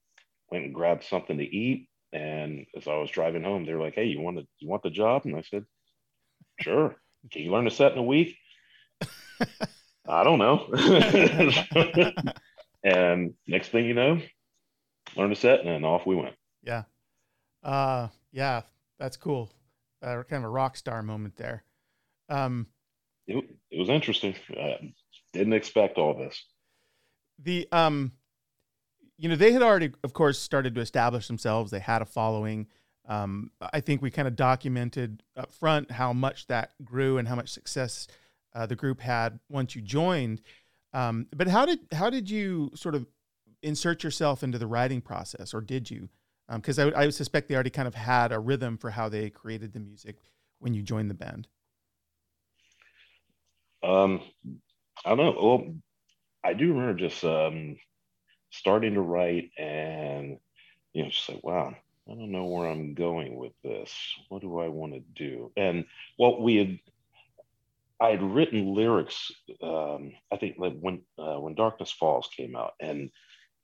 [0.51, 1.89] went and grabbed something to eat.
[2.13, 4.83] And as I was driving home, they were like, "Hey, you want the you want
[4.83, 5.65] the job?" And I said,
[6.61, 6.97] "Sure."
[7.31, 8.37] Can you learn a set in a week?
[10.07, 10.67] I don't know.
[12.85, 14.21] and next thing you know,
[15.17, 16.35] learn a set, and off we went.
[16.63, 16.85] Yeah,
[17.63, 18.63] uh, yeah,
[18.99, 19.51] that's cool.
[20.03, 21.65] Uh, kind of a rock star moment there.
[22.29, 22.67] Um,
[23.27, 24.35] it, it was interesting.
[24.51, 24.93] I
[25.33, 26.45] didn't expect all this.
[27.39, 28.13] The um,
[29.19, 31.71] you know, they had already, of course, started to establish themselves.
[31.71, 32.67] They had a following.
[33.07, 37.35] Um, I think we kind of documented up front how much that grew and how
[37.35, 38.07] much success
[38.55, 40.41] uh, the group had once you joined.
[40.93, 43.07] Um, but how did how did you sort of
[43.63, 46.09] insert yourself into the writing process, or did you?
[46.53, 49.31] Because um, I, I suspect they already kind of had a rhythm for how they
[49.31, 50.17] created the music
[50.59, 51.49] when you joined the band.
[53.83, 54.21] Um,
[55.05, 55.37] I don't know.
[55.41, 55.75] Well,
[56.45, 57.77] I do remember just um,
[58.51, 60.39] starting to write and
[60.93, 61.75] you know, just like, wow,
[62.09, 63.93] I don't know where I'm going with this.
[64.29, 65.53] What do I want to do?
[65.57, 65.87] And
[66.17, 66.79] what we had
[68.03, 69.31] I had written lyrics.
[69.63, 73.11] Um, I think like when uh, when Darkness Falls came out, and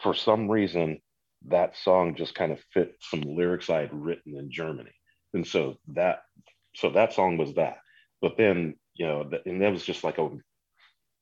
[0.00, 1.00] for some reason
[1.48, 4.94] that song just kind of fit some lyrics I had written in Germany,
[5.34, 6.20] and so that
[6.76, 7.78] so that song was that.
[8.22, 10.28] But then you know, and that was just like a,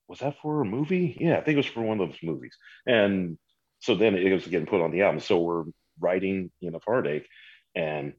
[0.08, 1.16] was that for a movie?
[1.18, 2.56] Yeah, I think it was for one of those movies.
[2.86, 3.38] And
[3.80, 5.20] so then it was getting put on the album.
[5.20, 5.64] So we're
[5.98, 7.26] writing, you know, Heartache,
[7.74, 8.12] and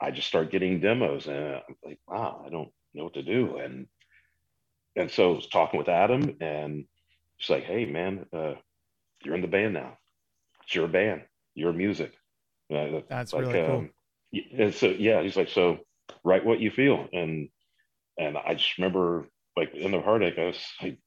[0.00, 3.58] I just start getting demos, and I'm like, wow, I don't know what to do.
[3.58, 3.88] And
[4.98, 6.84] and so I was talking with Adam, and
[7.38, 8.54] she's like, hey, man, uh,
[9.24, 9.96] you're in the band now.
[10.64, 11.22] It's your band,
[11.54, 12.12] your music.
[12.72, 13.76] Uh, That's like, really cool.
[13.76, 13.90] Um,
[14.58, 15.78] and so yeah, he's like, so
[16.24, 17.48] write what you feel, and
[18.18, 20.98] and I just remember like in the heartache, I was like,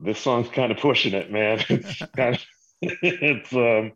[0.00, 1.64] this song's kind of pushing it, man.
[1.70, 2.44] It's kind of
[2.82, 3.92] it's um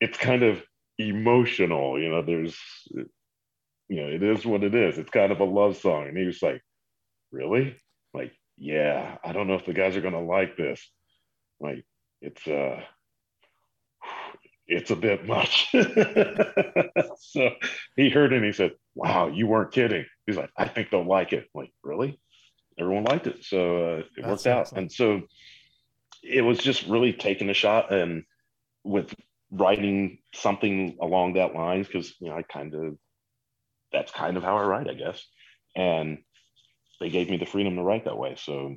[0.00, 0.62] it's kind of
[0.98, 2.56] emotional, you know, there's
[3.88, 4.98] you know, it is what it is.
[4.98, 6.08] It's kind of a love song.
[6.08, 6.62] And he was like,
[7.30, 7.76] Really?
[8.14, 10.88] Like, yeah, I don't know if the guys are gonna like this.
[11.60, 11.84] Like,
[12.20, 12.82] it's uh
[14.68, 15.68] it's a bit much.
[17.20, 17.50] so
[17.96, 20.04] he heard it and he said, Wow, you weren't kidding.
[20.26, 21.48] He's like, I think they'll like it.
[21.54, 22.20] I'm like, really?
[22.78, 23.44] Everyone liked it.
[23.44, 24.72] So uh, it That's worked out.
[24.76, 25.22] And so
[26.22, 28.24] it was just really taking a shot and
[28.84, 29.14] with
[29.50, 32.98] writing something along that lines, because, you know, I kind of,
[33.90, 35.24] that's kind of how I write, I guess.
[35.74, 36.18] And
[37.00, 38.36] they gave me the freedom to write that way.
[38.36, 38.76] So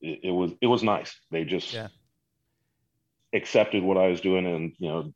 [0.00, 1.14] it, it was, it was nice.
[1.30, 1.88] They just, yeah
[3.32, 5.12] accepted what I was doing and you know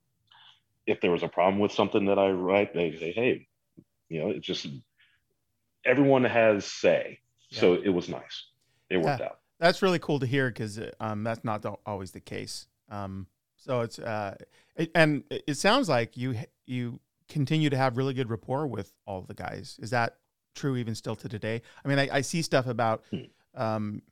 [0.86, 3.46] if there was a problem with something that I write, they say, hey,
[4.08, 4.66] you know, it's just
[5.84, 7.20] everyone has say.
[7.50, 7.60] Yeah.
[7.60, 8.46] So it was nice.
[8.90, 9.26] It worked yeah.
[9.26, 9.38] out.
[9.60, 12.66] That's really cool to hear because um, that's not always the case.
[12.90, 13.26] Um,
[13.56, 14.36] so it's uh,
[14.76, 16.34] it, and it sounds like you
[16.66, 19.78] you continue to have really good rapport with all the guys.
[19.80, 20.16] Is that
[20.54, 21.62] true even still to today?
[21.84, 23.22] I mean, I, I see stuff about hmm.
[23.54, 24.02] um,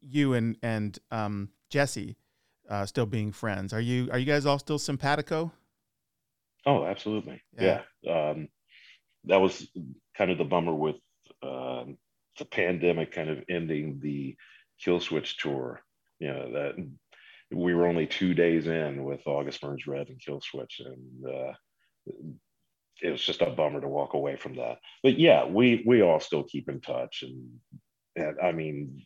[0.00, 2.16] you and and um, Jesse
[2.68, 3.72] uh, still being friends.
[3.72, 5.52] Are you are you guys all still simpatico?
[6.64, 7.42] Oh, absolutely.
[7.58, 7.82] Yeah.
[8.02, 8.30] yeah.
[8.30, 8.48] Um,
[9.24, 9.68] that was
[10.16, 10.96] kind of the bummer with
[11.42, 11.98] um,
[12.38, 14.36] the pandemic kind of ending the
[14.84, 15.82] Killswitch tour.
[16.18, 16.88] You know, that
[17.52, 21.52] we were only two days in with August Burns Red and Killswitch, and uh,
[23.00, 24.78] it was just a bummer to walk away from that.
[25.02, 27.58] But yeah, we we all still keep in touch, and
[28.16, 29.04] and I mean,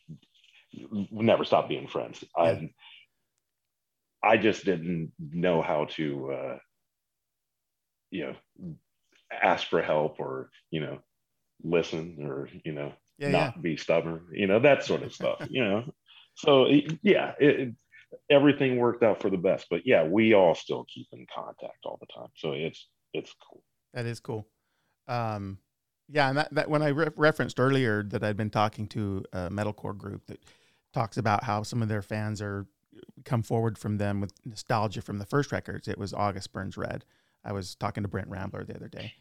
[1.11, 2.25] never stop being friends.
[2.37, 2.43] Yeah.
[2.43, 2.71] I
[4.23, 6.59] I just didn't know how to uh,
[8.11, 8.75] you know
[9.33, 10.99] ask for help or you know
[11.63, 13.63] listen or you know yeah, not yeah.
[13.63, 15.85] be stubborn you know that sort of stuff you know
[16.35, 16.67] so
[17.03, 17.75] yeah it,
[18.31, 21.99] everything worked out for the best but yeah we all still keep in contact all
[22.01, 23.63] the time so it's it's cool
[23.97, 24.47] that is cool
[25.09, 25.59] um
[26.09, 29.51] yeah and that, that when i re- referenced earlier that i'd been talking to a
[29.51, 30.39] metalcore group that
[30.93, 32.67] talks about how some of their fans are
[33.25, 37.05] come forward from them with nostalgia from the first records it was august burns red
[37.47, 39.15] I was talking to Brent Rambler the other day.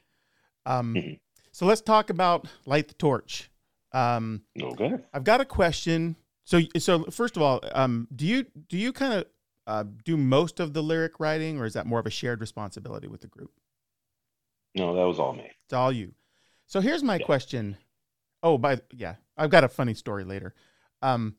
[0.65, 1.13] Um, mm-hmm.
[1.51, 3.51] so let's talk about Light the Torch.
[3.91, 4.95] Um, okay.
[5.13, 6.15] I've got a question.
[6.43, 9.25] So, so first of all, um, do you do you kind of
[9.67, 13.07] uh, do most of the lyric writing, or is that more of a shared responsibility
[13.07, 13.51] with the group?
[14.75, 15.49] No, that was all me.
[15.65, 16.13] It's all you.
[16.67, 17.25] So here's my yeah.
[17.25, 17.77] question.
[18.43, 20.53] Oh, by yeah, I've got a funny story later.
[21.01, 21.35] Um,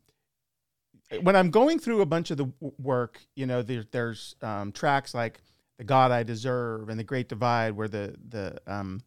[1.23, 5.15] when I'm going through a bunch of the work, you know, there, there's um, tracks
[5.15, 5.41] like
[5.79, 9.01] the God I Deserve and the Great Divide, where the the, um,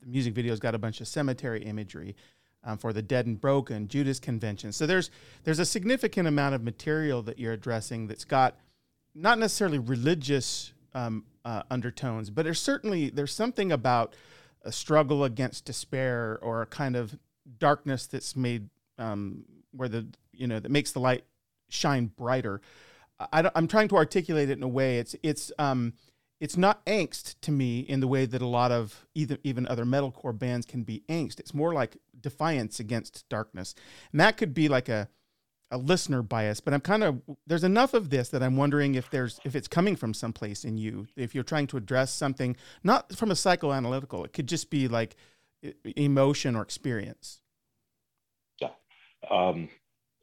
[0.00, 2.16] the music video's got a bunch of cemetery imagery
[2.64, 4.72] um, for the Dead and Broken Judas Convention.
[4.72, 5.10] So there's
[5.44, 8.56] there's a significant amount of material that you're addressing that's got
[9.14, 14.14] not necessarily religious um, uh, undertones, but there's certainly there's something about
[14.62, 17.18] a struggle against despair or a kind of
[17.58, 21.24] darkness that's made um, where the you know that makes the light
[21.70, 22.60] shine brighter.
[23.18, 24.98] I, am trying to articulate it in a way.
[24.98, 25.94] It's it's um
[26.38, 29.86] it's not angst to me in the way that a lot of either even other
[29.86, 31.40] metalcore bands can be angst.
[31.40, 33.74] It's more like defiance against darkness,
[34.12, 35.08] and that could be like a
[35.70, 36.60] a listener bias.
[36.60, 39.68] But I'm kind of there's enough of this that I'm wondering if there's if it's
[39.68, 41.06] coming from someplace in you.
[41.16, 45.16] If you're trying to address something not from a psychoanalytical, it could just be like
[45.96, 47.40] emotion or experience.
[48.60, 48.70] Yeah,
[49.30, 49.68] um,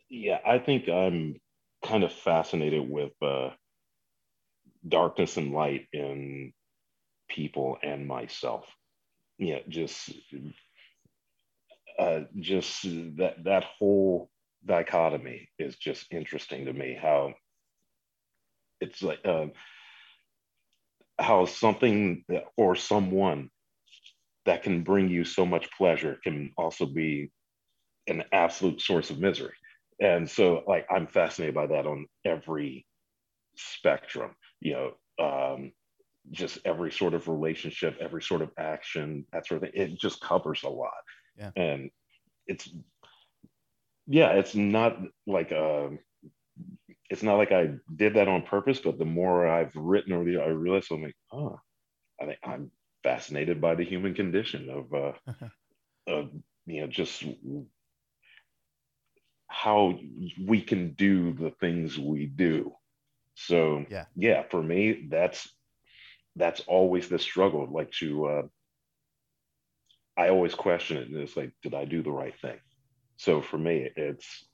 [0.10, 0.39] yeah.
[0.45, 1.39] I think I'm
[1.84, 3.49] kind of fascinated with uh,
[4.88, 6.53] darkness and light in
[7.29, 8.65] people and myself.
[9.38, 10.12] Yeah, just
[11.99, 12.84] uh, just
[13.17, 14.29] that that whole
[14.65, 16.97] dichotomy is just interesting to me.
[16.99, 17.34] How
[18.82, 19.47] it's like uh,
[21.19, 22.23] how something
[22.58, 23.49] or someone
[24.45, 27.32] that can bring you so much pleasure can also be
[28.08, 29.54] an absolute source of misery
[29.99, 32.86] and so like i'm fascinated by that on every
[33.56, 35.72] spectrum you know um,
[36.32, 40.22] just every sort of relationship every sort of action that sort of thing it just
[40.22, 40.91] covers a lot
[41.38, 41.51] yeah.
[41.55, 41.89] and
[42.47, 42.70] it's
[44.08, 44.97] yeah it's not
[45.28, 45.99] like a um,
[47.10, 50.41] it's not like i did that on purpose but the more i've written over the
[50.41, 51.60] i realize i'm like oh
[52.22, 52.72] i think i'm
[53.03, 55.14] fascinated by the human condition of uh
[56.08, 56.30] of
[56.66, 57.24] you know just
[59.47, 59.97] how
[60.43, 62.74] we can do the things we do.
[63.36, 65.49] So yeah, yeah, for me, that's
[66.36, 67.68] that's always the struggle.
[67.72, 68.41] Like to, uh,
[70.18, 71.08] I always question it.
[71.08, 72.58] And it's like, did I do the right thing?
[73.18, 74.45] So for me, it's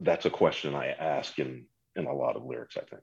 [0.00, 2.76] that's a question I ask in in a lot of lyrics.
[2.76, 3.02] I think.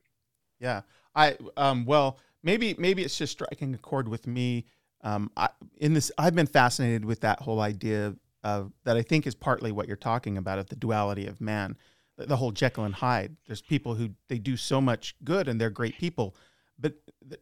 [0.60, 0.82] Yeah,
[1.14, 4.66] I um well maybe maybe it's just striking a chord with me.
[5.02, 5.48] Um, I,
[5.78, 9.70] in this, I've been fascinated with that whole idea of, that I think is partly
[9.70, 11.76] what you're talking about of the duality of man,
[12.16, 13.36] the, the whole Jekyll and Hyde.
[13.46, 16.34] There's people who they do so much good and they're great people,
[16.78, 16.94] but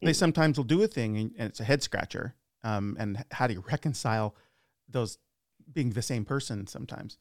[0.02, 2.34] they sometimes will do a thing and, and it's a head scratcher.
[2.64, 4.34] Um, and how do you reconcile
[4.88, 5.18] those
[5.72, 7.18] being the same person sometimes?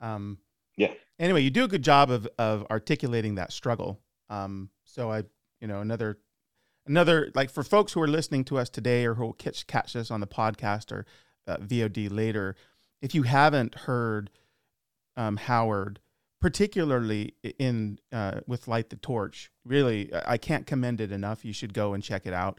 [0.00, 0.38] Um,
[0.76, 0.92] yeah.
[1.18, 4.00] Anyway, you do a good job of of articulating that struggle.
[4.28, 5.24] Um, so I,
[5.60, 6.18] you know, another
[6.86, 9.92] another like for folks who are listening to us today or who will catch catch
[9.94, 11.06] this on the podcast or
[11.46, 12.56] uh, VOD later,
[13.00, 14.30] if you haven't heard
[15.16, 16.00] um, Howard,
[16.40, 21.44] particularly in uh, with Light the Torch, really I can't commend it enough.
[21.44, 22.58] You should go and check it out.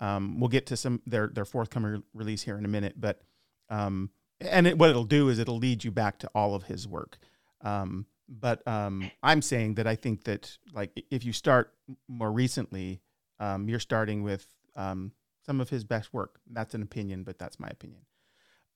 [0.00, 3.20] Um, we'll get to some their their forthcoming release here in a minute, but
[3.68, 4.10] um,
[4.40, 7.18] and it, what it'll do is it'll lead you back to all of his work.
[7.62, 11.72] Um, but um, I'm saying that I think that like if you start
[12.08, 13.00] more recently,
[13.40, 15.12] um, you're starting with um,
[15.44, 16.40] some of his best work.
[16.50, 18.02] That's an opinion, but that's my opinion.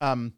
[0.00, 0.34] Um,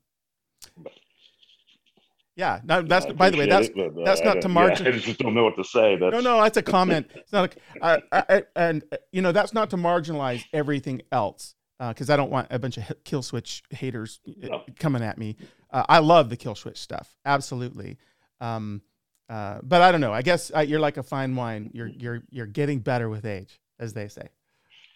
[2.37, 4.87] yeah, no, that's by the way, that's it, but, uh, that's not to margin.
[4.93, 5.97] Yeah, I just don't know what to say.
[5.97, 6.13] That's...
[6.13, 7.09] No, no, that's a comment.
[7.15, 12.11] it's not, a, I, I, and you know, that's not to marginalize everything else because
[12.11, 14.63] uh, I don't want a bunch of Killswitch haters uh, no.
[14.79, 15.37] coming at me.
[15.71, 17.99] Uh, I love the Killswitch stuff, absolutely.
[18.41, 18.83] Um,
[19.29, 20.13] uh, but I don't know.
[20.13, 21.71] I guess uh, you're like a fine wine.
[21.73, 24.29] You're you're you're getting better with age, as they say.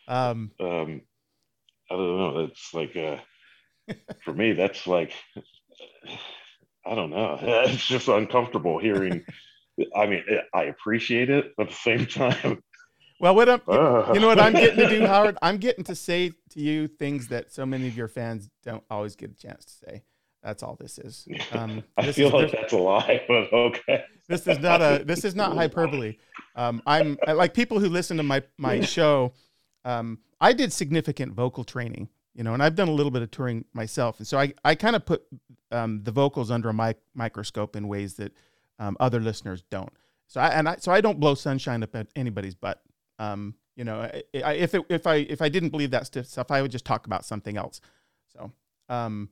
[0.07, 1.03] Um, um
[1.91, 2.39] I don't know.
[2.41, 2.97] It's like
[4.23, 5.13] for me, that's like
[6.87, 7.39] I don't know.
[7.69, 9.25] It's just uncomfortable hearing.
[9.95, 10.25] I mean,
[10.55, 12.63] I appreciate it, but at the same time.
[13.21, 14.13] Well, what I'm, uh.
[14.13, 15.37] you know what I'm getting to do, Howard?
[15.43, 19.17] I'm getting to say to you things that so many of your fans don't always
[19.17, 20.03] get a chance to say.
[20.43, 21.27] That's all this is.
[21.53, 24.05] Um, I this feel is, like that's a lie, but okay.
[24.29, 25.03] This is not a.
[25.05, 26.17] This is not hyperbole.
[26.55, 29.33] Um, I'm like people who listen to my my show.
[29.85, 32.09] Um, I did significant vocal training
[32.39, 34.77] you know, and I've done a little bit of touring myself, and so I I
[34.77, 35.25] kind of put
[35.73, 38.33] um, the vocals under a mic- microscope in ways that
[38.79, 39.93] um, other listeners don't.
[40.29, 42.81] So I and I so I don't blow sunshine up at anybody's butt.
[43.19, 46.51] Um, you know, I, I, if it, if I if I didn't believe that stuff,
[46.51, 47.81] I would just talk about something else.
[48.33, 48.53] So,
[48.89, 49.31] um,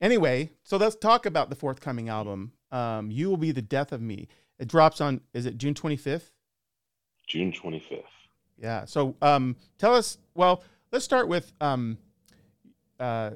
[0.00, 2.52] anyway, so let's talk about the forthcoming album.
[2.70, 4.28] Um, you will be the death of me.
[4.58, 6.30] It drops on is it June twenty fifth?
[7.26, 8.04] June twenty fifth.
[8.56, 8.84] Yeah.
[8.84, 10.18] So, um, tell us.
[10.34, 10.62] Well,
[10.92, 11.98] let's start with um
[13.00, 13.30] uh,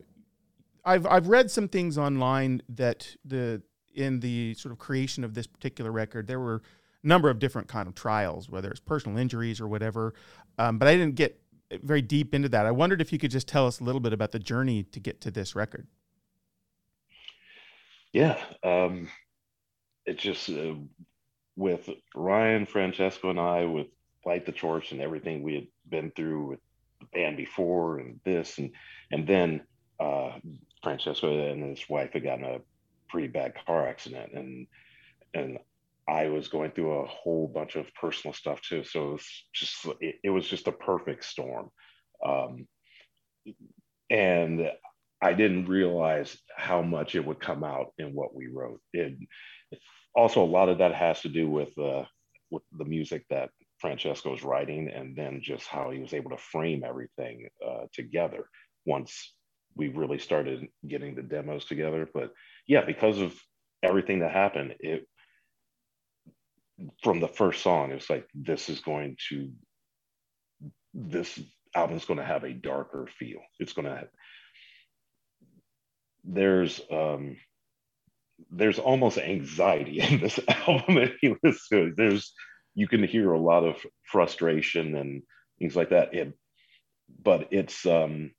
[0.84, 3.62] I've I've read some things online that the
[3.94, 6.62] in the sort of creation of this particular record there were
[7.06, 10.14] number of different kind of trials, whether it's personal injuries or whatever.
[10.58, 11.40] Um, but I didn't get
[11.82, 12.66] very deep into that.
[12.66, 15.00] I wondered if you could just tell us a little bit about the journey to
[15.00, 15.86] get to this record.
[18.12, 19.08] Yeah, um,
[20.06, 20.74] it just uh,
[21.56, 23.88] with Ryan, Francesco, and I with
[24.24, 26.60] Light the Torch and everything we had been through with
[27.00, 28.70] the band before and this and
[29.10, 29.60] and then
[30.00, 30.32] uh,
[30.82, 32.60] Francesco and his wife had gotten a
[33.08, 34.66] pretty bad car accident and
[35.34, 35.58] and
[36.08, 38.84] I was going through a whole bunch of personal stuff too.
[38.84, 41.70] So it was just it, it was just a perfect storm.
[42.24, 42.66] Um,
[44.10, 44.70] and
[45.22, 48.80] I didn't realize how much it would come out in what we wrote.
[48.92, 49.16] It
[50.14, 52.04] also a lot of that has to do with uh,
[52.50, 56.84] with the music that Francesco's writing, and then just how he was able to frame
[56.84, 58.48] everything uh, together
[58.84, 59.34] once
[59.74, 62.08] we really started getting the demos together.
[62.12, 62.32] But
[62.66, 63.34] yeah, because of
[63.82, 65.06] everything that happened, it
[67.02, 69.50] from the first song, it's like this is going to
[70.94, 71.38] this
[71.74, 73.40] album's going to have a darker feel.
[73.58, 74.08] It's going to
[76.24, 77.36] there's um
[78.50, 82.32] there's almost anxiety in this album if you listen There's
[82.76, 85.22] you can hear a lot of frustration and
[85.58, 86.14] things like that.
[86.14, 86.34] It,
[87.22, 88.32] but it's um,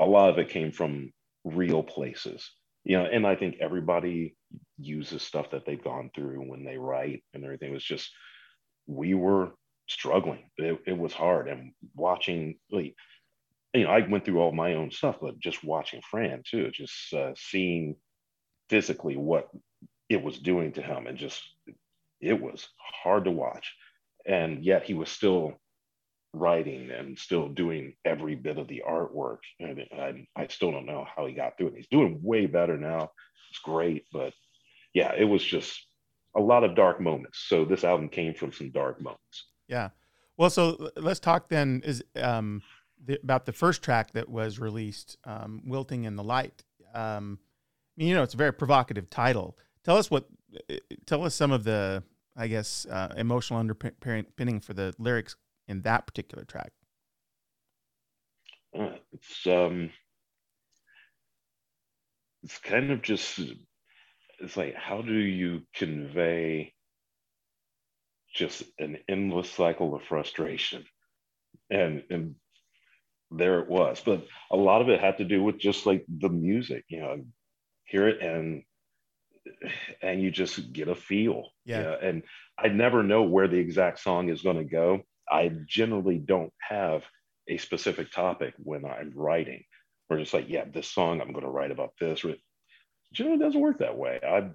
[0.00, 1.12] a lot of it came from
[1.44, 2.50] real places,
[2.84, 3.04] you know.
[3.04, 4.34] And I think everybody
[4.78, 7.70] uses stuff that they've gone through when they write and everything.
[7.70, 8.10] It was just
[8.86, 9.52] we were
[9.88, 10.50] struggling.
[10.56, 12.94] It, it was hard, and watching like
[13.74, 17.12] you know, I went through all my own stuff, but just watching Fran too, just
[17.12, 17.96] uh, seeing
[18.70, 19.48] physically what
[20.08, 21.42] it was doing to him, and just
[22.20, 22.68] it was
[23.02, 23.74] hard to watch.
[24.24, 25.60] And yet he was still
[26.38, 29.38] writing and still doing every bit of the artwork.
[29.60, 31.76] And I, I still don't know how he got through it.
[31.76, 33.10] He's doing way better now.
[33.50, 34.04] It's great.
[34.12, 34.32] But
[34.94, 35.86] yeah, it was just
[36.36, 37.44] a lot of dark moments.
[37.48, 39.46] So this album came from some dark moments.
[39.68, 39.90] Yeah.
[40.36, 42.62] Well, so let's talk then is um,
[43.04, 46.62] the, about the first track that was released, um, "Wilting in the Light."
[46.94, 47.38] Um,
[47.96, 49.56] you know, it's a very provocative title.
[49.82, 50.26] Tell us what
[51.06, 52.02] tell us some of the,
[52.36, 55.36] I guess, uh, emotional underpinning for the lyrics
[55.68, 56.72] in that particular track.
[58.78, 59.90] Uh, it's um,
[62.42, 63.40] it's kind of just,
[64.40, 66.72] it's like, how do you convey
[68.34, 70.84] just an endless cycle of frustration?
[71.70, 72.34] and and
[73.30, 74.00] there it was.
[74.04, 77.24] But a lot of it had to do with just like the music, you know,
[77.84, 78.62] hear it and
[80.02, 81.50] and you just get a feel.
[81.64, 81.78] Yeah.
[81.78, 81.98] You know?
[82.02, 82.22] And
[82.58, 85.00] I never know where the exact song is going to go.
[85.30, 87.02] I generally don't have
[87.48, 89.64] a specific topic when I'm writing.
[90.08, 92.24] Or just like, yeah, this song I'm going to write about this.
[92.24, 92.40] It
[93.12, 94.20] generally doesn't work that way.
[94.22, 94.50] I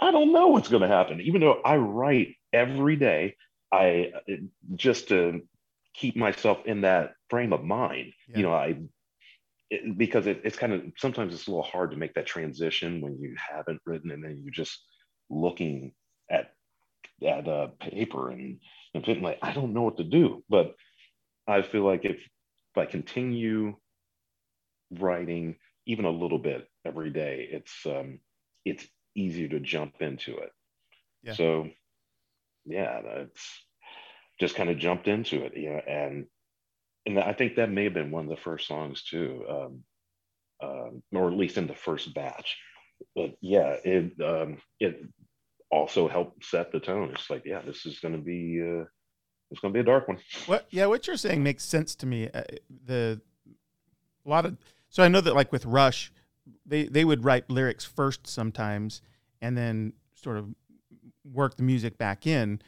[0.00, 1.20] I don't know what's going to happen.
[1.20, 3.36] Even though I write every day,
[3.72, 4.12] I
[4.74, 5.42] just to
[5.94, 8.12] keep myself in that frame of mind.
[8.28, 8.36] Yeah.
[8.36, 8.76] You know, I
[9.70, 13.00] it, because it, it's kind of sometimes it's a little hard to make that transition
[13.00, 14.78] when you haven't written and then you're just
[15.30, 15.92] looking
[17.22, 18.58] at at uh, paper and
[18.94, 20.44] and feeling like I don't know what to do.
[20.48, 20.74] But
[21.46, 23.76] I feel like if if I continue
[24.90, 28.20] writing even a little bit every day, it's um,
[28.64, 30.50] it's easier to jump into it.
[31.22, 31.34] Yeah.
[31.34, 31.70] So
[32.64, 33.64] yeah, it's
[34.40, 36.26] just kind of jumped into it, you know, and
[37.06, 39.84] and I think that may have been one of the first songs too, um,
[40.62, 42.56] um, or at least in the first batch.
[43.14, 45.00] But yeah, it um, it
[45.74, 47.10] also helped set the tone.
[47.12, 48.84] It's like, yeah, this is going to be uh,
[49.50, 50.18] it's going to be a dark one.
[50.46, 50.66] What?
[50.70, 52.30] Yeah, what you're saying makes sense to me.
[52.32, 52.42] Uh,
[52.86, 53.20] the
[54.24, 54.56] a lot of
[54.88, 56.12] so I know that like with Rush,
[56.64, 59.02] they they would write lyrics first sometimes,
[59.42, 60.54] and then sort of
[61.24, 62.60] work the music back in.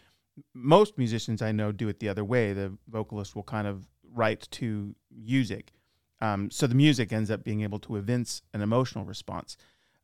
[0.53, 2.53] Most musicians I know do it the other way.
[2.53, 5.73] The vocalist will kind of write to music,
[6.21, 9.57] um, so the music ends up being able to evince an emotional response.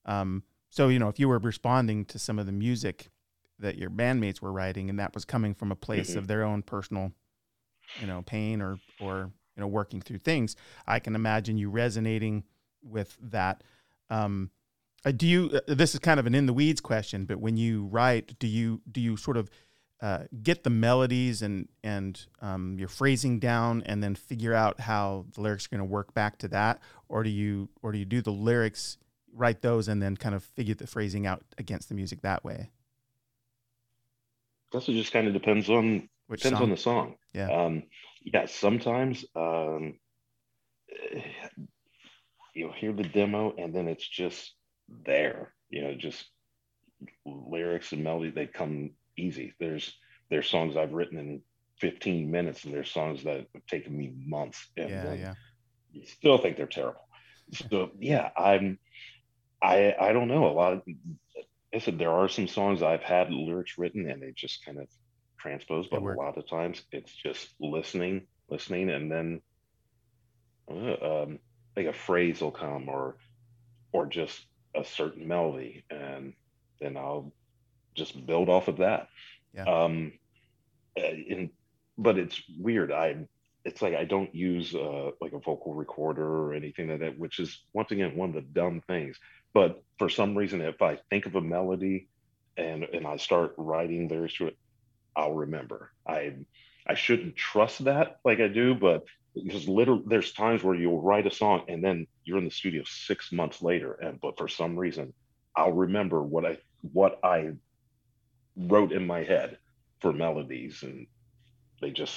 [0.05, 0.43] Um,
[0.73, 3.11] so you know, if you were responding to some of the music
[3.59, 6.21] that your bandmates were writing, and that was coming from a place mm-hmm.
[6.21, 7.13] of their own personal,
[8.01, 10.57] you know, pain or or you know working through things,
[10.87, 12.45] I can imagine you resonating
[12.83, 13.63] with that.
[14.09, 14.51] Um,
[15.05, 15.51] uh, do you?
[15.69, 18.47] Uh, this is kind of an in the weeds question, but when you write, do
[18.47, 19.51] you do you sort of
[20.01, 25.27] uh, get the melodies and and um, your phrasing down, and then figure out how
[25.35, 28.07] the lyrics are going to work back to that, or do you or do you
[28.07, 28.97] do the lyrics,
[29.33, 32.71] write those, and then kind of figure the phrasing out against the music that way?
[34.73, 36.63] Guess it just kind of depends on Which depends song?
[36.65, 37.15] on the song.
[37.35, 37.51] Yeah.
[37.51, 37.83] Um,
[38.23, 38.47] yeah.
[38.47, 39.99] Sometimes um,
[42.55, 44.55] you'll hear the demo, and then it's just
[45.07, 45.53] there.
[45.71, 46.25] You know, just
[47.27, 49.55] lyrics and melody they come easy.
[49.59, 49.95] There's
[50.31, 51.43] there's songs I've written in
[51.81, 54.69] 15 minutes, and there's songs that have taken me months.
[54.77, 55.35] And yeah, yeah.
[56.07, 57.07] Still think they're terrible.
[57.71, 58.79] So yeah, I'm.
[59.63, 60.47] I I don't know.
[60.47, 60.83] A lot of
[61.75, 64.89] I said there are some songs I've had lyrics written and they just kind of
[65.39, 69.41] transpose, but a lot of times it's just listening, listening, and then
[70.71, 71.39] uh, um,
[71.77, 73.17] like a phrase will come or
[73.93, 76.33] or just a certain melody and
[76.81, 77.33] then I'll
[77.95, 79.09] just build off of that.
[79.55, 79.65] Yeah.
[79.65, 80.13] Um,
[80.97, 81.51] in,
[81.99, 82.93] but it's weird.
[82.93, 83.27] I,
[83.65, 87.39] it's like I don't use uh, like a vocal recorder or anything like that, which
[87.39, 89.19] is once again one of the dumb things.
[89.55, 92.09] But for some reason, if I think of a melody
[92.57, 94.59] and and I start writing lyrics to it,
[95.17, 95.93] I'll remember.
[96.07, 96.35] I
[96.87, 101.27] I shouldn't trust that like I do, but because literally there's times where you'll write
[101.27, 104.79] a song and then you're in the studio six months later and but for some
[104.79, 105.13] reason
[105.57, 106.57] i'll remember what i
[106.93, 107.51] what i
[108.57, 109.57] wrote in my head
[110.01, 111.07] for melodies and
[111.81, 112.15] they just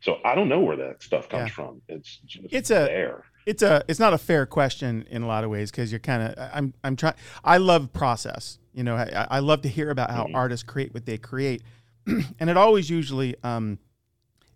[0.00, 1.54] so i don't know where that stuff comes yeah.
[1.54, 3.24] from it's just it's a there.
[3.50, 6.22] It's a it's not a fair question in a lot of ways because you're kind
[6.22, 10.10] of i'm i'm trying i love process you know i, I love to hear about
[10.10, 10.36] how mm-hmm.
[10.36, 11.62] artists create what they create
[12.06, 13.78] and it always usually um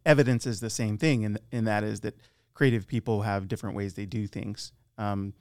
[0.07, 2.16] evidence is the same thing, and and that is that
[2.53, 4.72] creative people have different ways they do things.
[4.99, 5.34] Um,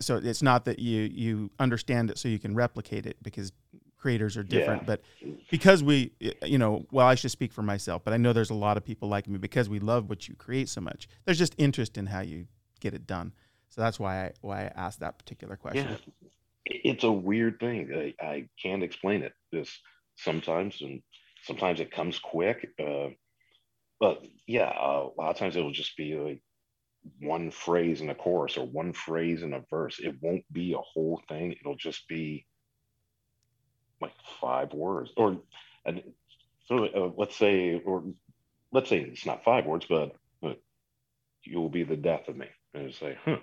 [0.00, 3.52] so it's not that you you understand it so you can replicate it because
[3.98, 4.82] creators are different.
[4.82, 4.86] Yeah.
[4.86, 5.02] But
[5.50, 6.10] because we,
[6.44, 8.84] you know, well, I should speak for myself, but I know there's a lot of
[8.84, 11.08] people like me because we love what you create so much.
[11.24, 12.46] There's just interest in how you
[12.82, 13.32] get it done.
[13.70, 15.88] So that's why I why I asked that particular question.
[15.88, 15.96] Yeah.
[16.64, 18.14] It's a weird thing.
[18.20, 19.32] I, I can't explain it.
[19.50, 19.80] This
[20.16, 21.02] sometimes and
[21.44, 22.68] sometimes it comes quick.
[22.78, 23.08] Uh,
[23.98, 26.42] but yeah, a lot of times it will just be like
[27.20, 29.98] one phrase in a chorus or one phrase in a verse.
[29.98, 31.54] It won't be a whole thing.
[31.58, 32.46] It'll just be
[34.00, 35.38] like five words or
[35.86, 36.02] and
[36.66, 38.04] so uh, let's say or
[38.72, 40.60] let's say it's not five words, but, but
[41.44, 42.46] you will be the death of me.
[42.74, 43.36] And it's like, huh.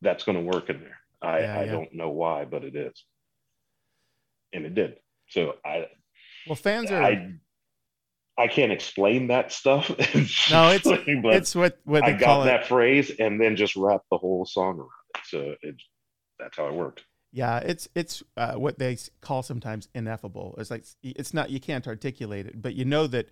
[0.00, 0.98] That's going to work in there.
[1.22, 2.92] I, yeah, I don't know why, but it is.
[4.52, 4.96] And it did.
[5.28, 5.86] So I
[6.46, 7.02] well, fans are.
[7.02, 7.32] I,
[8.36, 9.88] I can't explain that stuff.
[10.50, 14.44] no, it's it's what what I got that phrase and then just wrap the whole
[14.44, 15.20] song around it.
[15.26, 15.76] So it,
[16.38, 17.04] that's how it worked.
[17.32, 20.54] Yeah, it's it's uh, what they call sometimes ineffable.
[20.58, 23.28] It's like it's not you can't articulate it, but you know that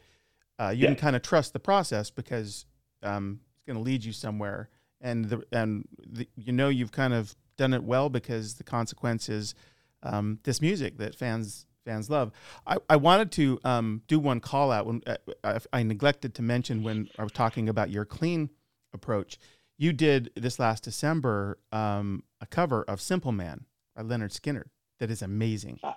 [0.58, 0.88] uh, you yeah.
[0.88, 2.66] can kind of trust the process because
[3.02, 4.68] um, it's going to lead you somewhere,
[5.00, 9.28] and the and the, you know you've kind of done it well because the consequence
[9.28, 9.54] is
[10.02, 12.32] um, this music that fans fans love.
[12.66, 16.42] I, I wanted to um, do one call out when uh, I, I neglected to
[16.42, 18.50] mention when I was talking about your clean
[18.92, 19.38] approach.
[19.78, 24.68] You did this last December um, a cover of Simple Man by Lynyrd Skynyrd
[25.00, 25.80] that is amazing.
[25.82, 25.94] Ah.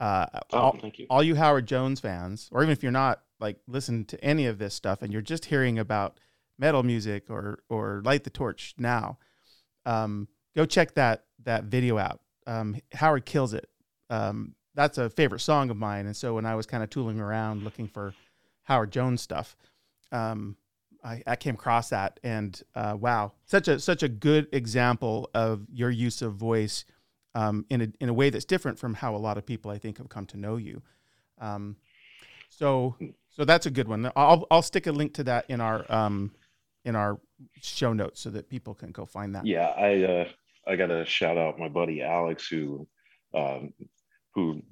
[0.00, 1.06] Uh, oh, all, thank you.
[1.10, 4.58] All you Howard Jones fans, or even if you're not like listen to any of
[4.58, 6.18] this stuff and you're just hearing about
[6.58, 9.18] metal music or or light the torch now,
[9.86, 12.20] um, go check that that video out.
[12.46, 13.68] Um, Howard kills it.
[14.10, 17.20] Um, that's a favorite song of mine, and so when I was kind of tooling
[17.20, 18.14] around looking for
[18.64, 19.56] Howard Jones stuff,
[20.12, 20.56] um,
[21.04, 25.66] I, I, came across that, and uh, wow, such a such a good example of
[25.72, 26.84] your use of voice
[27.34, 29.78] um, in a in a way that's different from how a lot of people I
[29.78, 30.82] think have come to know you.
[31.38, 31.76] Um,
[32.48, 32.96] so
[33.38, 34.10] so that's a good one.
[34.16, 36.32] I'll I'll stick a link to that in our um,
[36.84, 37.20] in our
[37.60, 39.46] show notes so that people can go find that.
[39.46, 40.28] Yeah, I uh,
[40.66, 42.88] I got to shout out my buddy Alex who
[43.34, 43.72] um,
[44.34, 44.62] who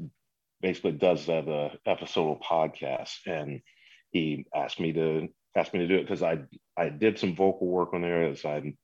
[0.60, 3.60] basically does that uh, episode podcast, and
[4.10, 6.40] he asked me to asked me to do it because I
[6.76, 8.74] I did some vocal work on there as I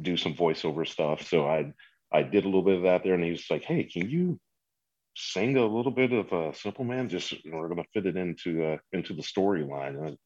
[0.00, 1.26] do some voiceover stuff.
[1.28, 1.74] So I
[2.10, 4.40] I did a little bit of that there, and he was like, "Hey, can you
[5.14, 7.08] sing a little bit of uh, Simple Man?
[7.08, 10.16] Just we're gonna fit it into uh, into the storyline."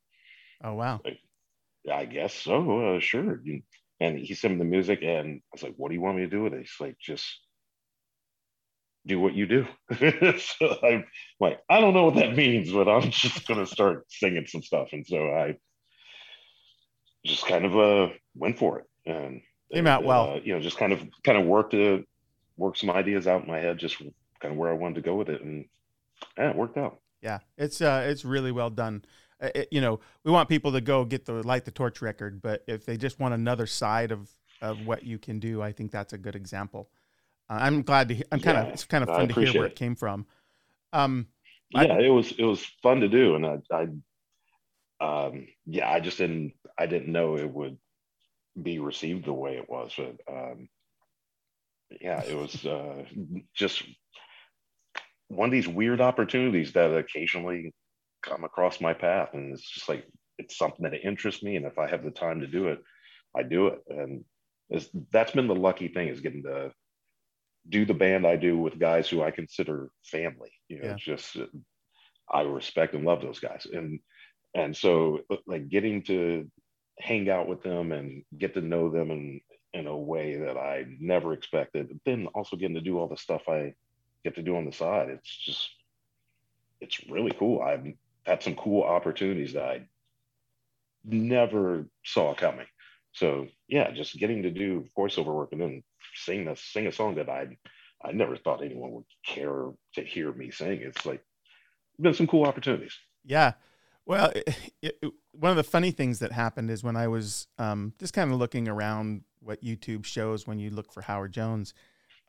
[0.64, 1.01] Oh wow!
[1.05, 1.20] Like,
[1.91, 2.97] I guess so.
[2.97, 3.41] Uh, sure.
[4.01, 6.24] And he sent me the music, and I was like, "What do you want me
[6.24, 7.26] to do with it?" He's like, "Just
[9.07, 9.66] do what you do."
[10.39, 11.05] so I'm
[11.41, 14.89] like, "I don't know what that means, but I'm just gonna start singing some stuff."
[14.93, 15.57] And so I
[17.24, 20.34] just kind of uh, went for it, and came out well.
[20.34, 22.05] Uh, you know, just kind of kind of worked to
[22.57, 24.03] work some ideas out in my head, just
[24.41, 25.64] kind of where I wanted to go with it, and
[26.36, 27.01] yeah, it worked out.
[27.22, 29.05] Yeah, it's uh, it's really well done.
[29.41, 32.64] It, you know, we want people to go get the light the torch record, but
[32.66, 34.30] if they just want another side of
[34.61, 36.91] of what you can do, I think that's a good example.
[37.49, 38.14] Uh, I'm glad to.
[38.14, 38.68] Hear, I'm kind of.
[38.68, 40.26] it's kind of fun to hear where it, it came from.
[40.93, 41.28] Um,
[41.70, 43.59] yeah, I, it was it was fun to do, and I,
[45.01, 47.78] I, um, yeah, I just didn't I didn't know it would
[48.61, 50.68] be received the way it was, but um,
[52.01, 53.05] yeah, it was uh,
[53.55, 53.82] just
[55.29, 57.72] one of these weird opportunities that occasionally
[58.22, 60.07] come across my path and it's just like
[60.39, 62.81] it's something that interests me and if i have the time to do it
[63.37, 64.24] i do it and
[65.12, 66.72] that's been the lucky thing is getting to
[67.68, 70.97] do the band i do with guys who i consider family you know yeah.
[70.97, 71.37] just
[72.31, 74.01] i respect and love those guys and
[74.55, 76.51] and so like getting to
[76.99, 79.41] hang out with them and get to know them and
[79.74, 83.16] in a way that i never expected But then also getting to do all the
[83.16, 83.74] stuff i
[84.24, 85.70] get to do on the side it's just
[86.80, 87.86] it's really cool i've
[88.28, 89.86] had some cool opportunities that I
[91.04, 92.66] never saw coming.
[93.12, 95.82] So yeah, just getting to do voiceover work and then
[96.14, 97.56] sing a sing a song that I
[98.04, 100.82] I never thought anyone would care to hear me sing.
[100.82, 101.24] It's like
[101.98, 102.96] been some cool opportunities.
[103.24, 103.54] Yeah.
[104.06, 107.92] Well, it, it, one of the funny things that happened is when I was um,
[107.98, 111.74] just kind of looking around what YouTube shows when you look for Howard Jones,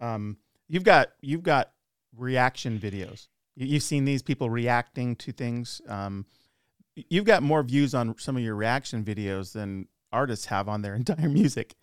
[0.02, 0.38] um,
[0.68, 1.72] you've got you've got
[2.16, 3.28] reaction videos
[3.62, 5.82] You've seen these people reacting to things.
[5.88, 6.26] Um,
[6.96, 10.96] you've got more views on some of your reaction videos than artists have on their
[11.04, 11.76] entire music,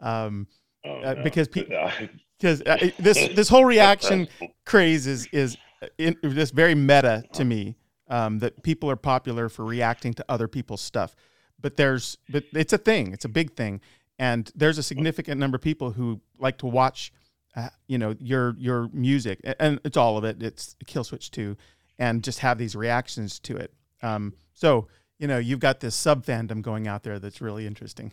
[0.00, 0.46] um,
[0.84, 1.22] oh, uh, no.
[1.22, 4.28] because because uh, this this whole reaction
[4.66, 5.56] craze is is
[5.96, 7.76] in, this very meta to me.
[8.08, 11.16] Um, that people are popular for reacting to other people's stuff,
[11.58, 13.12] but there's but it's a thing.
[13.12, 13.80] It's a big thing,
[14.18, 17.10] and there's a significant number of people who like to watch
[17.56, 21.56] uh, you know your your music and it's all of it it's Killswitch too
[21.98, 23.72] and just have these reactions to it
[24.02, 24.88] um, so
[25.18, 28.12] you know you've got this sub fandom going out there that's really interesting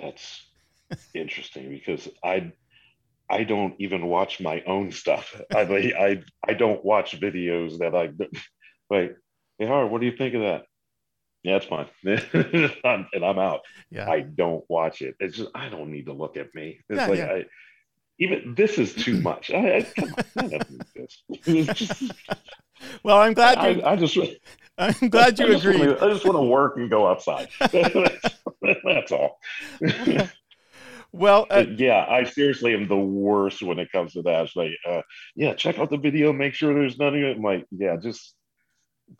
[0.00, 0.44] that's
[1.14, 2.52] interesting because i
[3.30, 5.60] i don't even watch my own stuff i
[5.98, 8.10] i i don't watch videos that i
[8.90, 9.16] like
[9.58, 10.64] hey Howard, what do you think of that
[11.42, 11.88] yeah, it's fine.
[13.12, 13.62] and I'm out.
[13.90, 14.08] Yeah.
[14.08, 15.16] I don't watch it.
[15.18, 16.78] It's just I don't need to look at me.
[16.88, 17.32] It's yeah, like yeah.
[17.32, 17.44] I
[18.22, 19.50] even this is too much.
[19.50, 20.60] I, I come on, I
[21.44, 22.12] this.
[23.02, 23.82] well, I'm glad you.
[23.82, 24.16] I, I just.
[24.78, 25.82] I'm glad you I agree.
[25.82, 27.48] I just want to work and go outside.
[27.60, 29.38] That's all.
[31.12, 34.46] well, uh, yeah, I seriously am the worst when it comes to that.
[34.46, 35.02] It's like, uh,
[35.36, 37.36] yeah, check out the video, make sure there's none of it.
[37.36, 38.34] I'm like, yeah, just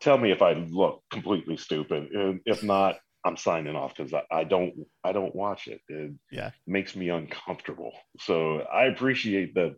[0.00, 2.12] tell me if I look completely stupid.
[2.12, 5.80] And If not, I'm signing off because I, I don't I don't watch it.
[5.88, 6.50] It Yeah.
[6.66, 7.92] makes me uncomfortable.
[8.20, 9.76] So I appreciate that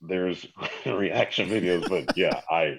[0.00, 0.46] there's
[0.86, 2.78] reaction videos, but yeah, I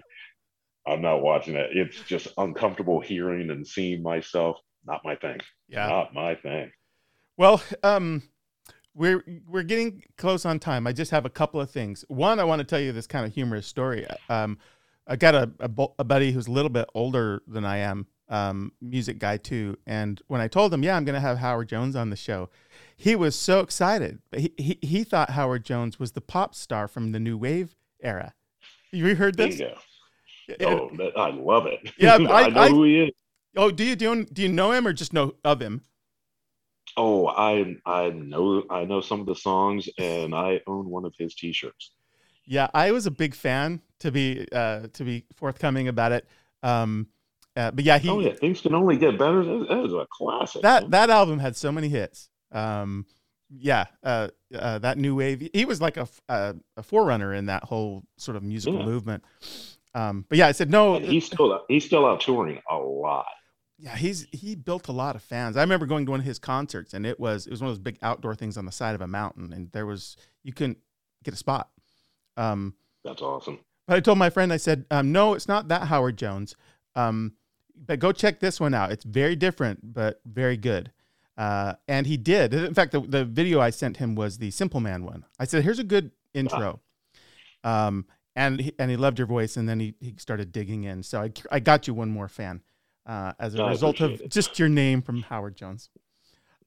[0.88, 1.70] I'm not watching it.
[1.74, 4.58] It's just uncomfortable hearing and seeing myself.
[4.86, 5.38] Not my thing.
[5.68, 5.88] Yeah.
[5.88, 6.72] Not my thing.
[7.38, 8.24] Well, um,
[8.94, 10.88] we're we're getting close on time.
[10.88, 12.04] I just have a couple of things.
[12.08, 14.06] One, I want to tell you this kind of humorous story.
[14.30, 14.58] Um,
[15.08, 15.70] I got a, a,
[16.00, 19.78] a buddy who's a little bit older than I am, um, music guy too.
[19.88, 22.50] And when I told him, yeah, I'm going to have Howard Jones on the show,
[22.96, 24.20] he was so excited.
[24.36, 28.34] He, he he thought Howard Jones was the pop star from the new wave era.
[28.92, 29.60] You heard this?
[29.60, 29.76] you go.
[30.60, 30.68] Yeah.
[30.68, 31.92] Oh, I love it.
[31.98, 33.12] Yeah, I, I- know I- who he is.
[33.56, 35.82] Oh, do you do you, do you know him or just know of him?
[36.98, 41.14] Oh, I I know I know some of the songs, and I own one of
[41.18, 41.92] his T-shirts.
[42.46, 46.28] Yeah, I was a big fan to be uh, to be forthcoming about it.
[46.64, 47.08] Um,
[47.60, 49.44] uh, but yeah, he oh yeah, things can only get better.
[49.44, 50.62] That, is a classic.
[50.62, 52.30] that that album had so many hits.
[52.52, 53.06] Um,
[53.50, 55.50] yeah, uh, uh, that new wave.
[55.54, 58.86] He was like a a forerunner in that whole sort of musical Yeah.
[58.86, 59.24] movement.
[59.94, 60.96] Um, but yeah, I said no.
[60.96, 63.26] and he's still he's still out touring a lot.
[63.78, 65.58] Yeah, he's he built a lot of fans.
[65.58, 67.76] I remember going to one of his concerts, and it was it was one of
[67.76, 70.78] those big outdoor things on the side of a mountain, and there was you couldn't
[71.24, 71.70] get a spot.
[72.38, 73.60] Um, That's awesome.
[73.88, 76.56] But I told my friend, I said, um, no, it's not that Howard Jones.
[76.96, 77.34] Um,
[77.86, 78.92] but go check this one out.
[78.92, 80.92] It's very different, but very good.
[81.38, 82.54] Uh, and he did.
[82.54, 85.24] In fact, the, the video I sent him was the Simple Man one.
[85.40, 86.82] I said, here's a good intro.
[87.64, 88.06] Um,
[88.36, 91.04] and he, and he loved your voice, and then he, he started digging in.
[91.04, 92.62] So I, I got you one more fan
[93.06, 94.32] uh, as a I result of it.
[94.32, 95.90] just your name from Howard Jones.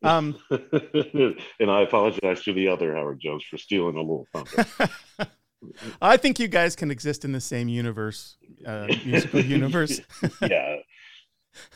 [0.04, 4.90] Um, and I apologize to the other Howard Jones for stealing a little thunder.
[6.02, 8.36] I think you guys can exist in the same universe,
[8.66, 10.00] uh, musical universe.
[10.40, 10.78] yeah.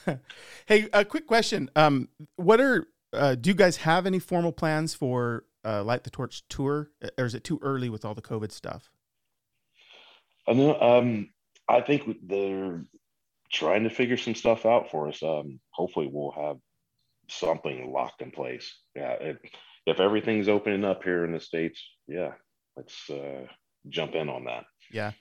[0.66, 1.70] Hey, a quick question.
[1.76, 6.10] Um, what are uh, do you guys have any formal plans for uh, Light the
[6.10, 8.90] Torch tour, or is it too early with all the COVID stuff?
[10.48, 10.80] I know.
[10.80, 11.30] Um,
[11.68, 12.82] I think they're
[13.52, 15.22] trying to figure some stuff out for us.
[15.22, 16.56] Um, hopefully, we'll have
[17.28, 18.72] something locked in place.
[18.94, 19.12] Yeah.
[19.20, 19.36] If,
[19.86, 22.32] if everything's opening up here in the states, yeah,
[22.76, 23.46] let's uh,
[23.88, 24.64] jump in on that.
[24.92, 25.12] Yeah,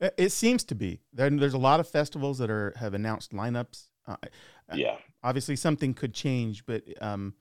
[0.00, 1.00] It- it seems to be.
[1.12, 3.88] There, there's a lot of festivals that are have announced lineups.
[4.10, 4.96] Uh, Yeah.
[5.22, 7.34] obviously, something could change, but um,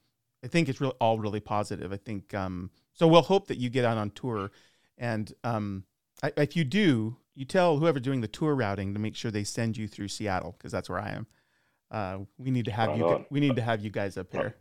[0.44, 1.92] I think it's really all really positive.
[1.94, 3.08] I think um, so.
[3.08, 4.52] We'll hope that you get out on tour,
[4.98, 5.84] and um,
[6.24, 9.44] I, if you do, you tell whoever doing the tour routing to make sure they
[9.44, 11.28] send you through Seattle because that's where I am.
[11.92, 13.06] Uh, we need to have Right you.
[13.06, 13.26] on.
[13.30, 14.56] We need to have you guys up here.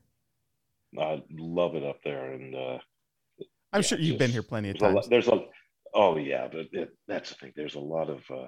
[0.99, 2.33] I love it up there.
[2.33, 2.79] And uh,
[3.73, 4.95] I'm Yeah, sure you've been here plenty of there's a, times.
[4.95, 5.45] lot, there's a,
[5.95, 7.53] oh, yeah, but it, that's the thing.
[7.55, 8.47] There's a lot of, uh,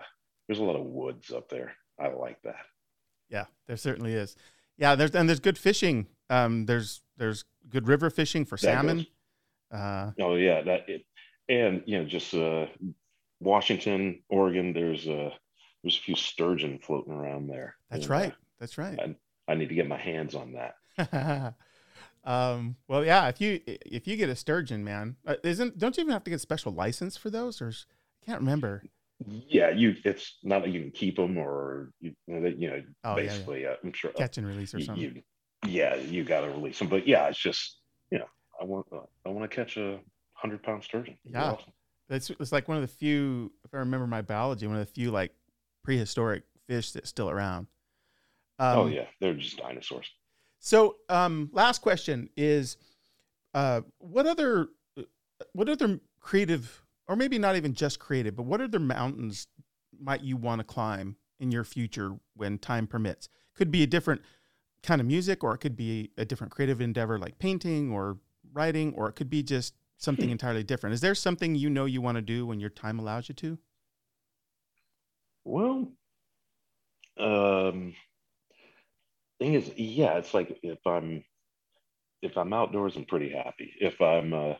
[0.48, 1.74] there's a lot of woods up there.
[1.98, 2.56] I like that.
[3.30, 4.36] Yeah, there certainly is.
[4.76, 6.06] Yeah, there's and there's good fishing.
[6.28, 9.06] Um, there's there's good river fishing for That salmon.
[9.70, 11.04] Uh, Oh yeah, that it,
[11.48, 12.66] and you know, just uh,
[13.40, 14.72] Washington, Oregon.
[14.72, 15.30] There's uh,
[15.82, 17.76] there's a few sturgeon floating around there.
[17.90, 18.34] that's And, uh, right.
[18.58, 19.16] That's right.
[19.48, 21.54] I need to get my hands on that.
[22.24, 23.28] um, well, yeah.
[23.28, 26.30] If you if you get a sturgeon, man, uh, isn't don't you even have to
[26.30, 27.60] get a special license for those?
[27.60, 28.84] Or I can't remember.
[29.26, 29.94] Yeah, you.
[30.04, 33.22] It's not that you can keep them or you, you know, you know Oh, yeah,
[33.22, 33.28] yeah.
[33.28, 33.66] basically.
[33.66, 34.10] Uh, I'm sure.
[34.12, 35.02] Catch and release or you, something.
[35.04, 35.22] you-
[35.66, 36.88] yeah, you got to release them.
[36.88, 38.24] But yeah, it's just you know,
[38.60, 40.00] I want uh, I want to catch a
[40.32, 41.18] hundred pound sturgeon.
[41.24, 41.52] Yeah.
[41.52, 41.72] awesome.
[42.08, 44.92] It's it's like one of the few, if I remember my biology, one of the
[44.92, 45.32] few like
[45.84, 47.66] prehistoric fish that's still around.
[48.58, 50.10] Um, oh yeah, they're just dinosaurs.
[50.58, 52.76] So, um, last question is,
[53.54, 54.68] uh, what other,
[55.52, 59.48] what other creative, or maybe not even just creative, but what other mountains
[60.00, 63.28] might you want to climb in your future when time permits?
[63.56, 64.22] Could be a different
[64.84, 68.18] kind of music, or it could be a different creative endeavor like painting or
[68.52, 70.32] writing, or it could be just something Hmm.
[70.32, 70.94] entirely different.
[70.94, 73.58] Is there something you know you want to do when your time allows you to?
[75.44, 75.92] Well,
[77.18, 77.94] um,
[79.38, 81.24] thing is, yeah, it's like if I'm
[82.22, 83.72] if I'm outdoors, I'm pretty happy.
[83.80, 84.54] If I'm uh,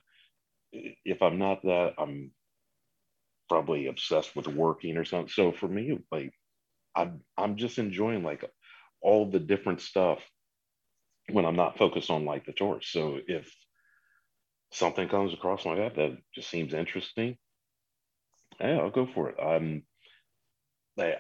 [0.73, 2.33] if I'm not that, I'm
[3.51, 5.29] probably obsessed with working or something.
[5.29, 6.33] So for me, like
[6.95, 8.45] I'm I'm just enjoying like
[9.03, 10.21] all the different stuff
[11.31, 12.93] when I'm not focused on Light the Torch.
[12.93, 13.53] So if
[14.73, 17.37] something comes across my path that just seems interesting,
[18.61, 19.37] yeah, I'll go for it.
[19.43, 19.83] I'm
[20.99, 21.13] I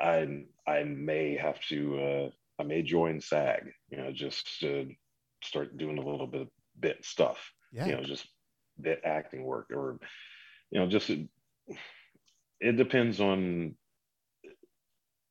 [0.66, 4.88] I, I may have to uh, I may join SAG, you know, just to
[5.42, 7.86] start doing a little bit bit stuff, Yeah.
[7.86, 8.26] you know, just
[8.80, 9.98] bit acting work or
[10.70, 11.10] you know, just
[12.60, 13.74] it depends on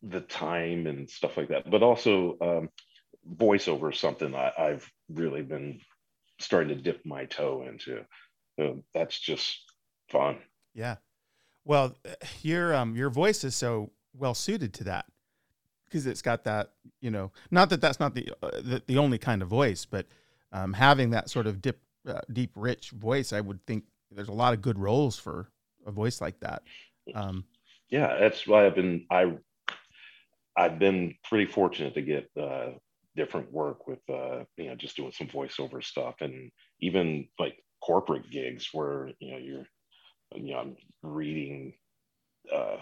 [0.01, 1.69] the time and stuff like that.
[1.69, 2.69] But also um,
[3.35, 5.79] voiceover is something I, I've really been
[6.39, 8.05] starting to dip my toe into.
[8.93, 9.57] That's just
[10.09, 10.37] fun.
[10.73, 10.97] Yeah.
[11.65, 11.95] Well,
[12.41, 15.05] your um your voice is so well suited to that
[15.85, 16.71] because it's got that
[17.01, 20.07] you know not that that's not the uh, the, the only kind of voice, but
[20.51, 24.33] um, having that sort of dip uh, deep rich voice, I would think there's a
[24.33, 25.51] lot of good roles for
[25.85, 26.63] a voice like that.
[27.15, 27.45] Um,
[27.89, 29.33] yeah, that's why I've been I
[30.55, 32.71] I've been pretty fortunate to get uh,
[33.15, 36.51] different work with uh, you know just doing some voiceover stuff and
[36.81, 39.65] even like corporate gigs where you know you're
[40.35, 41.73] you know I'm reading
[42.53, 42.77] uh,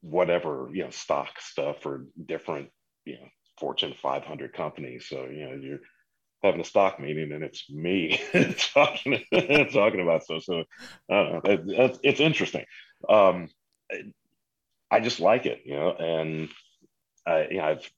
[0.00, 2.70] whatever you know stock stuff for different
[3.04, 3.28] you know
[3.58, 5.06] Fortune 500 companies.
[5.08, 5.80] So you know you're
[6.42, 8.20] having a stock meeting and it's me
[8.74, 9.24] talking
[9.72, 10.42] talking about stuff.
[10.44, 10.64] So
[11.10, 11.40] I don't know.
[11.44, 12.64] It, it's interesting.
[13.08, 13.48] Um,
[14.90, 16.48] I just like it, you know, and
[17.26, 17.90] I, you know, I've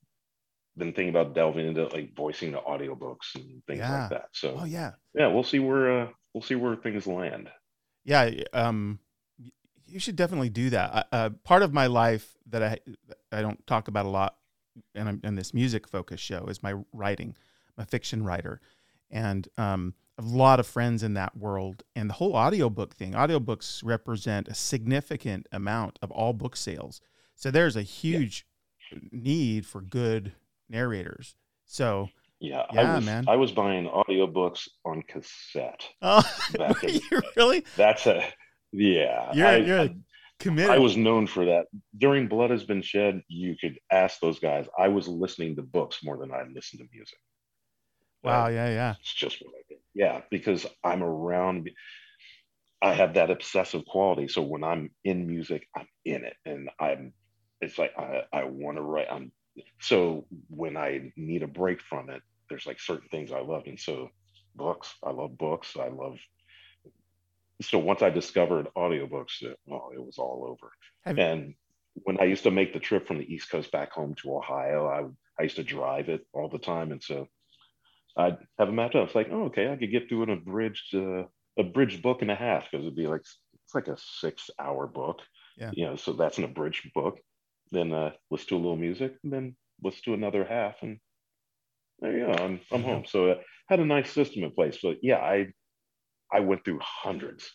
[0.77, 4.01] been thinking about delving into like voicing the audiobooks and things Yeah.
[4.01, 4.29] like that.
[4.33, 7.49] So oh yeah, yeah, we'll see where uh, we'll see where things land.
[8.03, 8.29] yeah.
[8.53, 8.99] Um,
[9.85, 11.07] you should definitely do that.
[11.11, 12.79] Uh, part of my life that I
[13.31, 14.37] I don't talk about a lot,
[14.95, 17.35] and I'm in this music focus show is my writing.
[17.77, 18.61] I'm a fiction writer,
[19.09, 21.83] and um, a lot of friends in that world.
[21.95, 27.01] And the whole audiobook thing, audiobooks represent a significant amount of all book sales.
[27.35, 28.45] So there's a huge
[29.11, 30.33] need for good
[30.69, 31.35] narrators.
[31.65, 32.09] So,
[32.39, 33.25] Yeah, Yeah, I was man.
[33.27, 35.85] I was buying audiobooks on cassette.
[36.01, 36.23] oh,
[36.83, 37.65] you really?
[37.77, 38.23] That's a
[38.71, 39.31] yeah.
[39.33, 39.95] You're I, you're I-
[40.39, 40.71] committed.
[40.71, 41.65] I was known for that.
[41.97, 44.65] During Blood Has Been Shed, you could ask those guys.
[44.77, 47.17] I was listening to books more than I listened to music.
[48.23, 48.47] Wow.
[48.47, 48.69] Yeah.
[48.69, 48.95] Yeah.
[48.99, 49.79] It's just what I did.
[49.93, 51.69] Yeah, because I'm around.
[52.81, 54.27] I have that obsessive quality.
[54.27, 57.13] So when I'm in music, I'm in it, and I'm.
[57.61, 59.07] It's like I, I want to write.
[59.11, 59.31] I'm
[59.79, 63.79] so when I need a break from it, there's like certain things I love, and
[63.79, 64.09] so
[64.55, 64.93] books.
[65.03, 65.75] I love books.
[65.77, 66.17] I love.
[67.61, 70.71] So once I discovered audiobooks, it, oh, it was all over.
[71.05, 71.53] Have- and
[72.03, 74.87] when I used to make the trip from the East Coast back home to Ohio,
[74.87, 77.27] I I used to drive it all the time, and so
[78.17, 79.05] I'd have them mapped out.
[79.07, 81.23] It's like, oh, okay, I could get through an abridged, uh,
[81.57, 85.19] abridged book and a half because it'd be like it's like a six-hour book.
[85.57, 85.71] Yeah.
[85.73, 87.19] You know, so that's an abridged book.
[87.71, 90.99] Then uh, let's do a little music, and then let's do another half, and
[91.99, 92.31] there you go.
[92.33, 93.05] I'm I'm home.
[93.05, 93.35] So uh,
[93.67, 94.79] had a nice system in place.
[94.83, 95.47] But yeah, I
[96.33, 97.49] I went through hundreds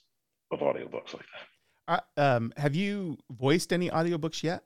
[0.51, 1.27] of audiobooks like
[1.87, 2.03] that.
[2.19, 4.63] Uh, um, have you voiced any audiobooks yet?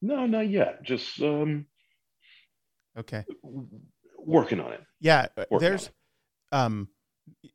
[0.00, 0.82] No, not yet.
[0.82, 1.66] Just um,
[2.98, 3.24] Okay.
[4.24, 4.80] Working on it.
[5.00, 5.26] Yeah.
[5.36, 5.90] Working There's,
[6.52, 6.88] um,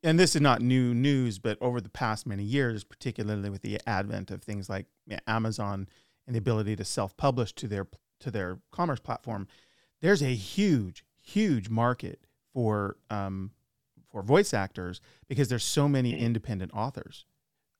[0.02, 3.80] and this is not new news, but over the past many years, particularly with the
[3.86, 4.86] advent of things like
[5.26, 5.88] Amazon
[6.26, 7.86] and the ability to self-publish to their
[8.20, 9.46] to their commerce platform,
[10.00, 13.52] there's a huge, huge market for um,
[14.10, 16.18] for voice actors because there's so many Mhm.
[16.20, 17.24] independent authors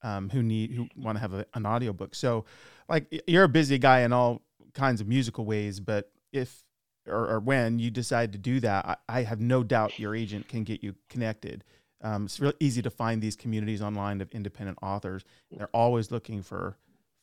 [0.02, 2.14] um, who need who want to have a, an audiobook.
[2.14, 2.44] So,
[2.88, 4.42] like, you're a busy guy in all
[4.74, 6.62] kinds of musical ways, but if
[7.08, 10.48] or, or when you decide to do that, I, I have no doubt your agent
[10.48, 11.64] can get you connected.
[12.00, 15.24] Um, it's real easy to find these communities online of independent authors.
[15.50, 16.76] They're always looking for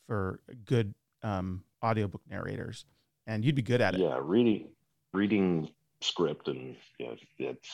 [0.06, 2.84] for good um, audiobook narrators,
[3.26, 4.00] and you'd be good at it.
[4.00, 4.68] yeah reading
[5.14, 5.70] reading
[6.02, 7.70] script and know, it's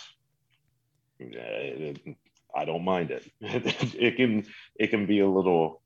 [1.19, 2.17] yeah, it-
[2.55, 4.45] i don't mind it it can
[4.77, 5.82] it can be a little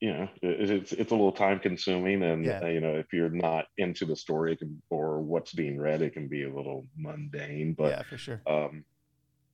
[0.00, 2.60] you know it, it's it's a little time consuming and Yeah.
[2.62, 6.14] uh, you know if you're not into the story can, or what's being read it
[6.14, 8.40] can be a little mundane but yeah, for sure.
[8.46, 8.84] um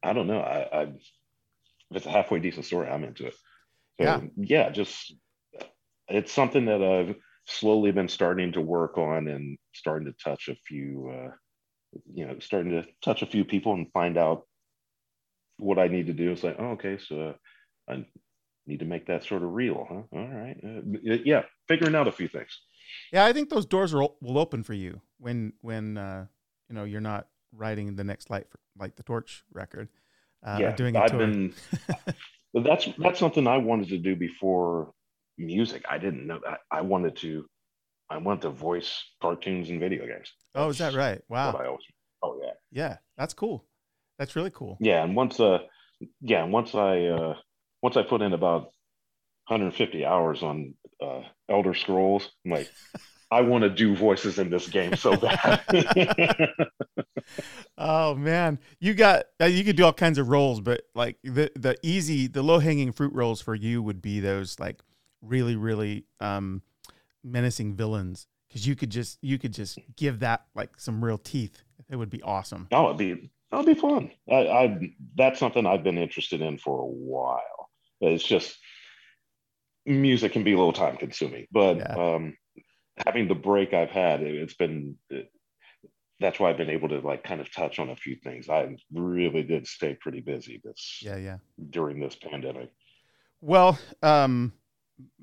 [0.03, 3.35] i don't know i i if it's a halfway decent story i'm into it
[4.01, 4.21] so Yeah.
[4.37, 5.15] yeah just
[6.09, 7.17] it's something that i've
[7.47, 11.31] slowly been starting to work on and starting to touch a few uh
[12.13, 14.43] you know starting to touch a few people and find out
[15.59, 17.35] what i need to do it's like oh, okay so
[17.89, 18.05] i
[18.67, 22.13] need to make that sort of real huh all right uh, yeah figuring out a
[22.13, 22.61] few things
[23.13, 26.27] Yeah, I think those doors will will open for you when when uh,
[26.69, 29.89] you know you're not writing the next light for like the torch record.
[30.47, 31.19] Uh, yeah doing a i've tour.
[31.19, 31.55] been
[32.69, 34.93] that's that's something i wanted to do before
[35.39, 37.45] music i didn't know that i wanted to
[38.11, 41.21] i wanted to voice cartoons and video games oh, is that right?
[41.29, 41.53] Wow.
[41.53, 41.81] always
[42.23, 43.65] oh yeah Yeah, that's cool.
[44.19, 44.77] That's really cool.
[44.81, 45.59] yeah and once uh
[46.21, 47.35] yeah and once i uh
[47.83, 48.65] once i put in about
[49.49, 52.71] 150 hours on uh elder scrolls i'm like
[53.31, 55.63] i want to do voices in this game so bad
[57.79, 61.51] Oh man, you got uh, you could do all kinds of roles, but like the
[61.55, 64.81] the easy, the low hanging fruit roles for you would be those like
[65.21, 66.63] really really um,
[67.23, 71.63] menacing villains because you could just you could just give that like some real teeth.
[71.91, 72.69] It would be awesome.
[72.73, 74.11] Oh, it'd be that would be fun.
[74.31, 77.43] I, I that's something I've been interested in for a while.
[78.01, 78.59] It's just
[79.85, 81.95] music can be a little time consuming, but yeah.
[81.95, 82.37] um,
[83.05, 84.97] having the break I've had, it, has been.
[85.11, 85.31] It,
[86.19, 88.49] that's why I've been able to like kind of touch on a few things.
[88.49, 91.37] I really did stay pretty busy this yeah yeah
[91.71, 92.71] during this pandemic.
[93.43, 94.55] Well, um,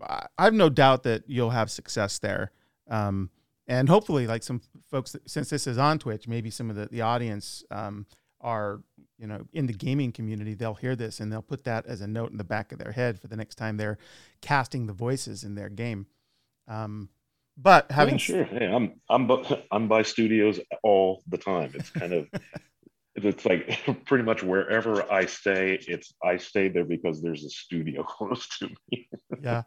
[0.01, 2.51] I have no doubt that you'll have success there.
[2.89, 3.29] Um,
[3.67, 6.87] and hopefully like some folks that, since this is on twitch maybe some of the,
[6.87, 8.05] the audience um,
[8.41, 8.81] are
[9.23, 12.07] you know in the gaming community they'll hear this and they'll put that as a
[12.07, 13.97] note in the back of their head for the next time they're
[14.41, 16.07] casting the voices in their game.
[16.67, 17.07] Um,
[17.57, 18.43] but having yeah, sure.
[18.43, 19.31] Hey, i'm i'm
[19.71, 21.71] i'm by studios all the time.
[21.73, 22.27] It's kind of
[23.15, 28.03] it's like pretty much wherever i stay it's i stay there because there's a studio
[28.17, 29.07] close to me.
[29.41, 29.63] Yeah.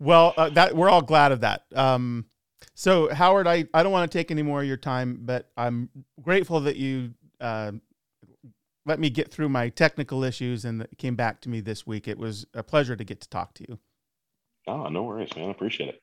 [0.00, 1.62] Well, uh, that we're all glad of that.
[1.76, 2.26] Um,
[2.74, 5.90] so Howard, I, I don't want to take any more of your time, but I'm
[6.20, 7.72] grateful that you uh,
[8.86, 12.06] let me get through my technical issues and came back to me this week.
[12.06, 13.78] It was a pleasure to get to talk to you.
[14.66, 15.48] Oh, no worries, man.
[15.48, 16.02] I appreciate it.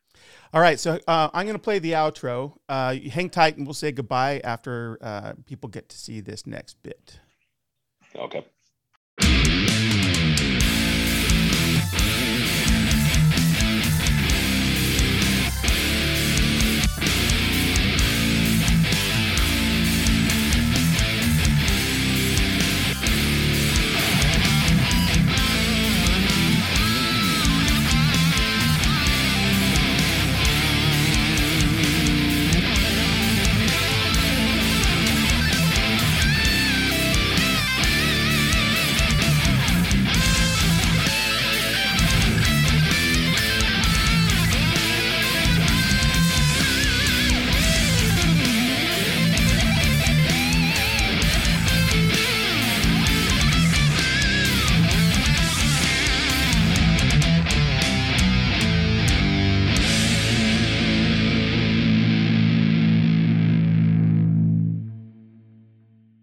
[0.54, 2.54] All right, so uh, I'm going to play the outro.
[2.70, 6.82] Uh, hang tight, and we'll say goodbye after uh, people get to see this next
[6.84, 7.20] bit.
[8.16, 8.46] Okay.